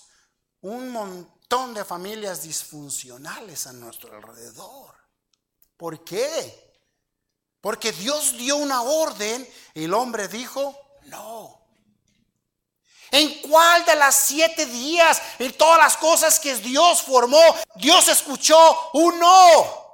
[0.62, 4.96] un montón de familias disfuncionales a nuestro alrededor.
[5.78, 6.82] ¿Por qué?
[7.62, 11.68] Porque Dios dio una orden y el hombre dijo, no.
[13.12, 17.44] ¿En cuál de las siete días y todas las cosas que Dios formó,
[17.76, 18.58] Dios escuchó
[18.94, 19.89] un no?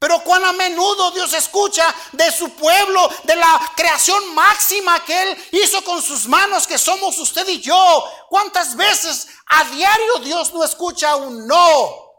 [0.00, 5.44] Pero cuán a menudo Dios escucha de su pueblo, de la creación máxima que Él
[5.52, 8.04] hizo con sus manos, que somos usted y yo.
[8.30, 12.10] ¿Cuántas veces a diario Dios no escucha un no?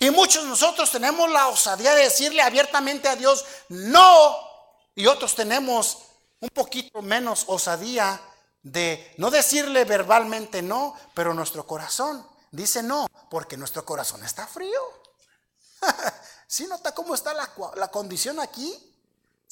[0.00, 4.36] Y muchos de nosotros tenemos la osadía de decirle abiertamente a Dios no,
[4.96, 5.98] y otros tenemos
[6.40, 8.20] un poquito menos osadía
[8.60, 15.01] de no decirle verbalmente no, pero nuestro corazón dice no, porque nuestro corazón está frío.
[16.46, 18.88] ¿Sí nota cómo está la, la condición aquí?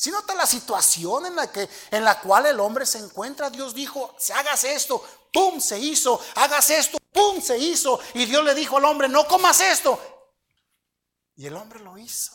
[0.01, 3.51] ¿Sí nota la situación en la, que, en la cual el hombre se encuentra?
[3.51, 5.61] Dios dijo, hagas esto, ¡pum!
[5.61, 7.41] se hizo, hagas esto, ¡pum!
[7.43, 8.01] se hizo.
[8.15, 10.01] Y Dios le dijo al hombre, no comas esto.
[11.37, 12.33] Y el hombre lo hizo.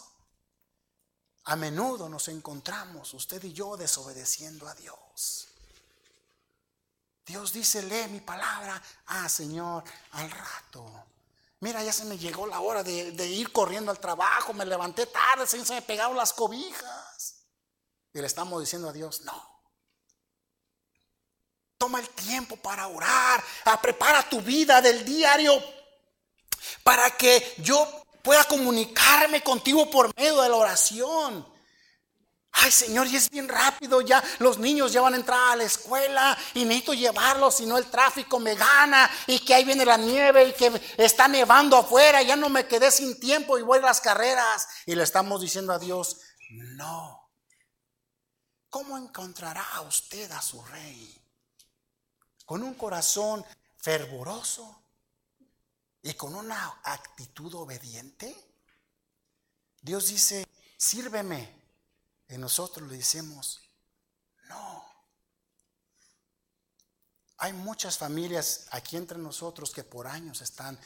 [1.45, 5.47] A menudo nos encontramos, usted y yo, desobedeciendo a Dios.
[7.25, 8.79] Dios dice, lee mi palabra.
[9.07, 10.85] Ah, Señor, al rato.
[11.65, 15.47] Mira, ya se me llegó la hora de, ir corriendo al trabajo, me levanté tarde,
[15.47, 17.47] se me pegaron las cobijas.
[18.13, 19.63] Y le estamos diciendo a Dios, no.
[21.79, 25.59] Toma el tiempo para orar, a prepara tu vida del diario
[26.83, 31.51] para que yo pueda comunicarme contigo por medio de la oración.
[32.57, 35.65] Ay Señor, y es bien rápido, ya los niños ya van a entrar a la
[35.65, 39.97] escuela y necesito llevarlos, si no el tráfico me gana y que ahí viene la
[39.97, 43.81] nieve y que está nevando afuera, ya no me quedé sin tiempo y voy a
[43.81, 44.67] las carreras.
[44.85, 47.29] Y le estamos diciendo a Dios, no.
[48.69, 51.21] ¿Cómo encontrará usted a su rey?
[52.45, 53.45] Con un corazón
[53.77, 54.81] fervoroso
[56.01, 58.33] y con una actitud obediente.
[59.81, 60.47] Dios dice,
[60.77, 61.54] sírveme
[62.27, 63.61] y nosotros le decimos,
[64.47, 64.85] no.
[67.37, 70.79] Hay muchas familias aquí entre nosotros que por años están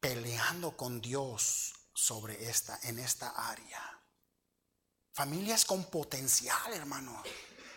[0.00, 4.00] peleando con Dios sobre esta, en esta área.
[5.12, 7.22] Familias con potencial, hermano.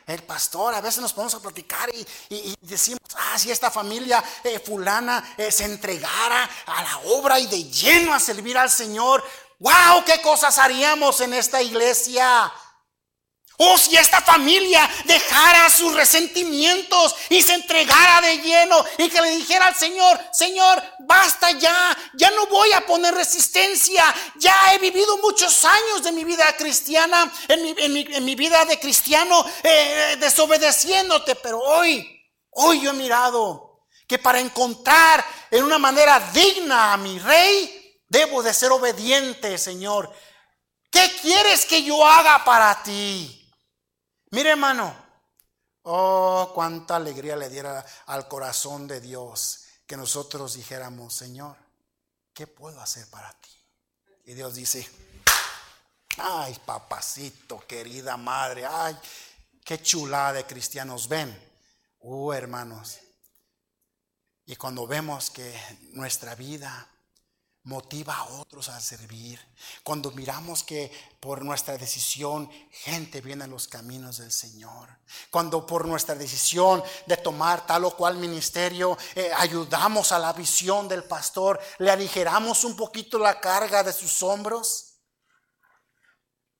[0.08, 1.89] El pastor, a veces nos ponemos a platicar
[2.30, 7.47] y, decimos, ah, si esta familia eh, fulana eh, se entregara a la obra y
[7.47, 9.22] de lleno a servir al Señor,
[9.60, 12.51] wow, qué cosas haríamos en esta iglesia.
[13.60, 19.32] Oh, si esta familia dejara sus resentimientos y se entregara de lleno y que le
[19.32, 24.03] dijera al Señor, Señor, basta ya, ya no voy a poner resistencia,
[24.36, 30.18] ya he vivido muchos años de mi vida cristiana, en mi, vida de cristiano, eh,
[30.20, 32.08] desobedeciéndote, pero hoy,
[32.51, 37.76] hoy yo he mirado que para encontrar en una manera digna a mi rey,
[38.08, 40.12] Debo de ser obediente, Señor.
[40.89, 43.51] ¿Qué quieres que yo haga para ti?
[44.32, 45.05] Mire, hermano.
[45.84, 51.55] Oh, cuánta alegría le diera al corazón de Dios que nosotros dijéramos, Señor,
[52.34, 53.49] ¿qué puedo hacer para ti?
[54.26, 54.89] Y Dios dice,
[56.18, 58.97] ay, papacito, querida madre, ay,
[59.64, 61.34] qué chulada de cristianos ven.
[61.99, 62.99] Oh, hermanos.
[64.45, 65.58] Y cuando vemos que
[65.93, 66.89] nuestra vida
[67.68, 69.39] motiva a otros a servir.
[69.84, 70.89] Cuando miramos que
[71.20, 74.88] por nuestra decisión gente viene a los caminos del Señor.
[75.30, 80.88] Cuando por nuestra decisión de tomar tal o cual ministerio eh, ayudamos a la visión
[80.88, 84.99] del pastor, le aligeramos un poquito la carga de sus hombros,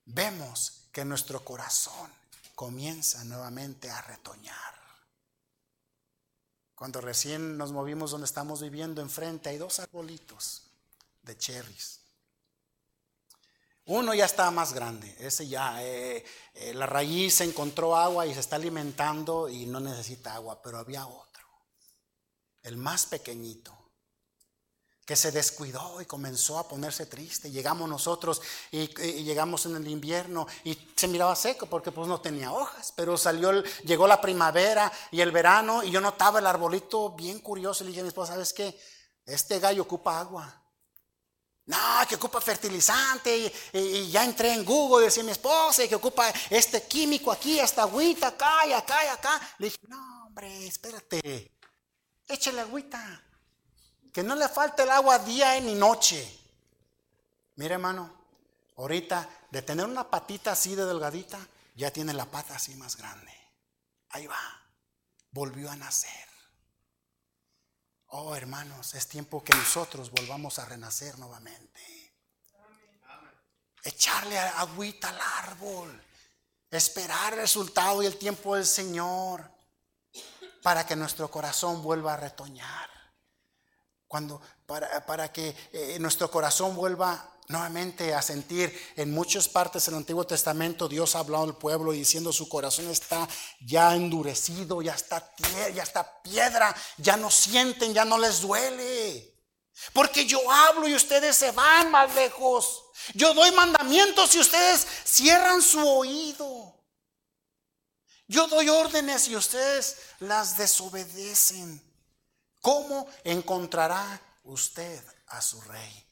[0.04, 2.12] vemos que nuestro corazón
[2.54, 4.76] comienza nuevamente a retoñar.
[6.76, 10.67] Cuando recién nos movimos donde estamos viviendo enfrente hay dos arbolitos
[11.28, 12.02] de cherries.
[13.86, 16.26] Uno ya está más grande, ese ya, eh,
[16.56, 21.08] eh, la raíz encontró agua y se está alimentando y no necesita agua, pero había
[21.08, 21.46] otro,
[22.64, 23.78] el más pequeñito,
[25.08, 27.50] que se descuidó y comenzó a ponerse triste.
[27.50, 28.88] Llegamos nosotros y,
[29.24, 33.64] llegamos en el invierno y se miraba seco porque pues no tenía hojas, pero salió,
[33.86, 37.92] llegó la primavera y el verano y yo notaba el arbolito bien curioso y le
[37.92, 38.78] dije a mi esposa, ¿sabes qué?
[39.26, 40.62] Este gallo ocupa agua.
[41.68, 46.88] No, que ocupa fertilizante y, ya entré en Google, decía mi esposa, que ocupa este
[46.88, 49.42] químico aquí, esta agüita acá y acá y acá.
[49.58, 51.52] Le dije, no, hombre, espérate,
[52.26, 53.22] échale agüita,
[54.14, 56.26] que no le falte el agua día ni noche.
[57.56, 58.16] Mira, hermano,
[58.78, 61.38] ahorita de tener una patita así de delgadita,
[61.76, 63.34] ya tiene la pata así más grande.
[64.12, 64.40] Ahí va,
[65.32, 66.28] volvió a nacer.
[68.12, 72.16] Oh, hermanos, es tiempo que nosotros volvamos a renacer nuevamente.
[73.84, 76.04] Echarle agüita al árbol.
[76.72, 79.50] Esperar el resultado y el tiempo del Señor
[80.62, 82.90] para que nuestro corazón vuelva a retoñar.
[84.08, 89.96] Cuando, para, para que eh, nuestro corazón vuelva nuevamente a sentir en muchas partes del
[89.96, 93.28] Antiguo Testamento Dios ha hablado al pueblo diciendo su corazón está
[93.62, 95.34] ya endurecido, ya está,
[95.74, 99.34] ya está piedra, ya no sienten, ya no les duele.
[99.94, 102.84] Porque yo hablo y ustedes se van más lejos.
[103.14, 106.76] Yo doy mandamientos y ustedes cierran su oído.
[108.28, 111.82] Yo doy órdenes y ustedes las desobedecen.
[112.60, 116.07] ¿Cómo encontrará usted a su rey?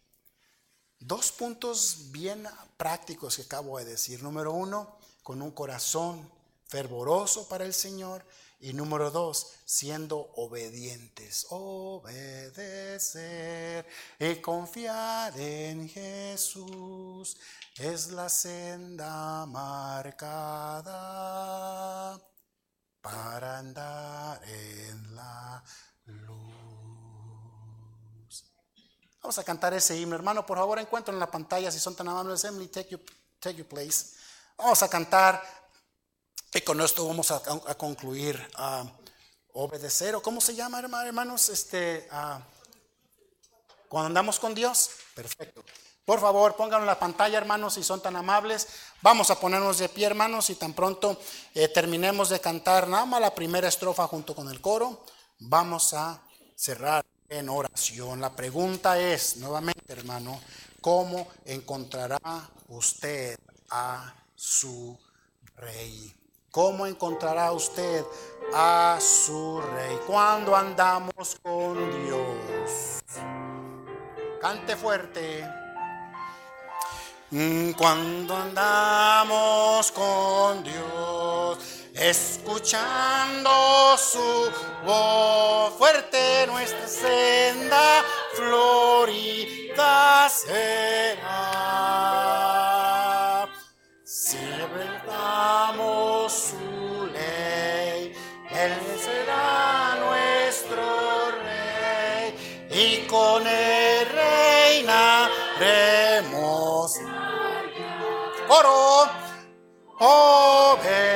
[1.00, 4.24] Dos puntos bien prácticos que acabo de decir.
[4.24, 6.32] Número uno, con un corazón
[6.68, 8.26] fervoroso para el Señor.
[8.60, 11.46] Y número dos, siendo obedientes.
[11.50, 12.96] Obedecer
[14.18, 17.38] y confiar en Jesús
[17.76, 20.92] es la senda marcada
[23.02, 25.62] para andar en la
[26.06, 26.45] luz.
[29.26, 30.46] Vamos a cantar ese himno, hermano.
[30.46, 32.44] Por favor, encuentren en la pantalla si son tan amables.
[32.44, 33.02] Emily, take your,
[33.40, 34.12] take your place.
[34.56, 35.42] Vamos a cantar
[36.54, 37.42] y con esto vamos a,
[37.76, 38.40] concluir.
[38.54, 38.86] a
[39.54, 42.08] obedecer, o cómo se llama, hermanos, este,
[43.90, 44.92] cuando andamos con Dios.
[45.16, 45.66] Perfecto.
[46.06, 48.68] Por favor, pónganlo en la pantalla, hermanos, si son tan amables.
[49.02, 51.20] Vamos a ponernos de pie, hermanos, y tan pronto
[51.56, 55.04] eh, terminemos de cantar nada más la primera estrofa junto con el coro,
[55.40, 56.22] vamos a
[56.56, 58.22] cerrar en oración.
[58.22, 60.40] La pregunta es, nuevamente, hermano,
[60.82, 62.20] ¿cómo encontrará
[62.68, 63.38] usted
[63.70, 64.98] a su
[65.56, 66.14] rey?
[66.52, 68.06] ¿Cómo encontrará usted
[68.54, 73.04] a su rey cuando andamos con Dios?
[74.40, 75.46] Cante fuerte.
[77.32, 83.50] Mm, cuando andamos con Dios, escuchando
[83.98, 84.52] su
[84.86, 88.04] voz fuerte, nuestra senda
[88.36, 91.86] florida será.
[96.30, 98.14] su ley,
[98.50, 102.36] Él será nuestro rey
[102.72, 104.08] y con él
[105.70, 107.00] reinaremos.
[108.50, 109.08] Oro,
[110.00, 111.15] obedece.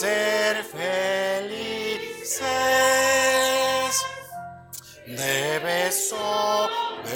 [0.00, 2.40] Ser felices
[5.06, 7.10] debes obedecer.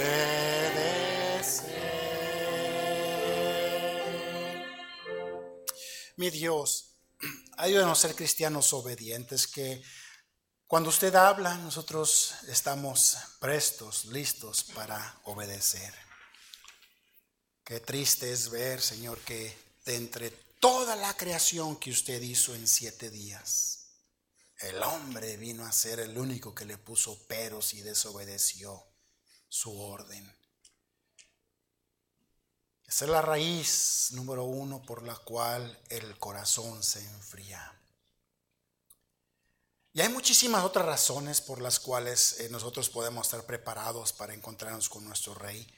[6.15, 6.99] Mi Dios,
[7.57, 9.81] ayúdanos a ser cristianos obedientes que
[10.67, 15.91] cuando usted habla, nosotros estamos prestos, listos para obedecer.
[17.63, 22.67] Qué triste es ver, Señor, que de entre toda la creación que usted hizo en
[22.67, 23.85] siete días,
[24.61, 28.83] el hombre vino a ser el único que le puso peros y desobedeció
[29.47, 30.25] su orden.
[32.87, 37.79] Esa es la raíz número uno por la cual el corazón se enfría.
[39.93, 44.89] Y hay muchísimas otras razones por las cuales eh, nosotros podemos estar preparados para encontrarnos
[44.89, 45.71] con nuestro Rey,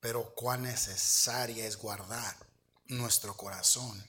[0.00, 2.34] pero cuán necesaria es guardar
[2.86, 4.02] nuestro corazón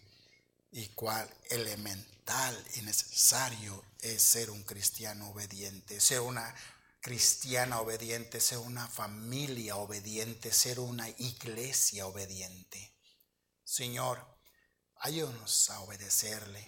[0.72, 6.56] y cuál elemental y necesario es ser un cristiano obediente, ser una
[7.02, 12.94] cristiana obediente, ser una familia obediente, ser una iglesia obediente.
[13.64, 14.26] Señor,
[14.98, 16.66] ayúdanos a obedecerle.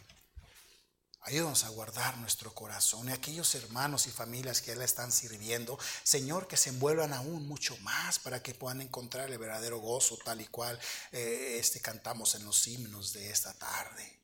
[1.25, 6.49] Ayúdanos a guardar nuestro corazón y aquellos hermanos y familias que le están sirviendo, Señor,
[6.49, 10.47] que se envuelvan aún mucho más para que puedan encontrar el verdadero gozo tal y
[10.47, 10.77] cual
[11.13, 14.19] eh, este, cantamos en los himnos de esta tarde.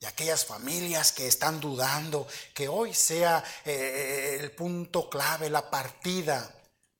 [0.00, 6.52] Y aquellas familias que están dudando, que hoy sea eh, el punto clave, la partida,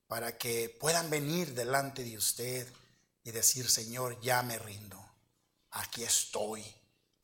[0.06, 2.72] para que puedan venir delante de usted
[3.24, 5.04] y decir, Señor, ya me rindo,
[5.72, 6.64] aquí estoy,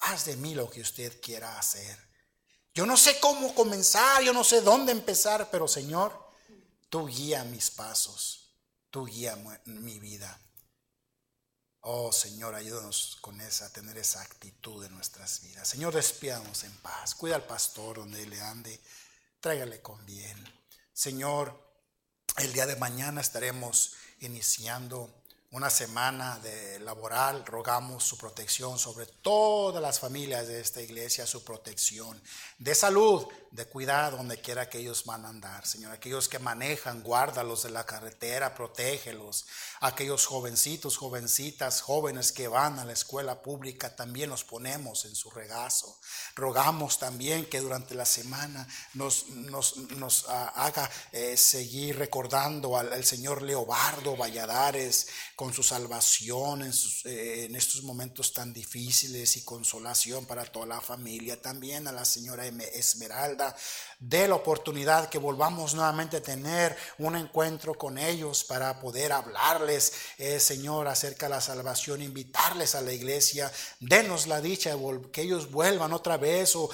[0.01, 2.08] haz de mí lo que usted quiera hacer.
[2.79, 6.17] Yo no sé cómo comenzar, yo no sé dónde empezar, pero Señor,
[6.89, 8.55] tú guía mis pasos,
[8.89, 10.41] tú guía mi vida.
[11.81, 15.67] Oh Señor, ayúdanos con esa, tener esa actitud en nuestras vidas.
[15.67, 17.17] Señor, despídanos en paz.
[17.17, 18.81] Cuida al pastor donde le ande.
[19.41, 20.39] Tráigale con bien.
[20.93, 21.61] Señor,
[22.37, 25.18] el día de mañana estaremos iniciando
[25.51, 31.43] una semana de laboral, rogamos su protección sobre todas las familias de esta iglesia, su
[31.43, 32.21] protección
[32.59, 35.93] de salud, de cuidado donde quiera que ellos van a andar, Señor.
[35.93, 39.47] Aquellos que manejan, guárdalos de la carretera, protégelos.
[39.81, 45.31] Aquellos jovencitos, jovencitas, jóvenes que van a la escuela pública, también los ponemos en su
[45.31, 45.99] regazo.
[46.35, 49.27] Rogamos también que durante la semana nos,
[50.29, 56.73] ah, haga eh, seguir recordando al, Señor Leobardo Valladares con su salvación en,
[57.05, 61.41] eh, en estos momentos tan difíciles y consolación para toda la familia.
[61.41, 63.38] También a la señora Esmeralda,
[63.99, 69.93] de la oportunidad que volvamos nuevamente a tener un encuentro con ellos para poder hablarles,
[70.19, 75.23] eh, Señor, acerca de la salvación, invitarles a la iglesia, denos la dicha de que
[75.23, 76.71] ellos vuelvan otra vez o,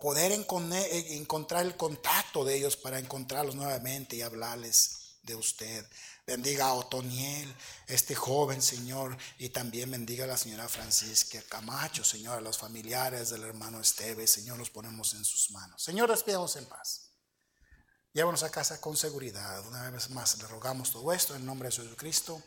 [0.00, 5.84] poder eh, encontrar el contacto de ellos para encontrarlos nuevamente y hablarles de usted.
[6.28, 7.56] Bendiga a Otoniel,
[7.86, 13.30] este joven Señor, y también bendiga a la señora Francisca Camacho, Señor, a los familiares
[13.30, 15.82] del hermano Esteve, Señor, los ponemos en sus manos.
[15.82, 17.14] Señor, despidamos en paz.
[18.12, 19.66] Llévanos a casa con seguridad.
[19.68, 22.42] Una vez más le rogamos todo esto en nombre de Jesucristo.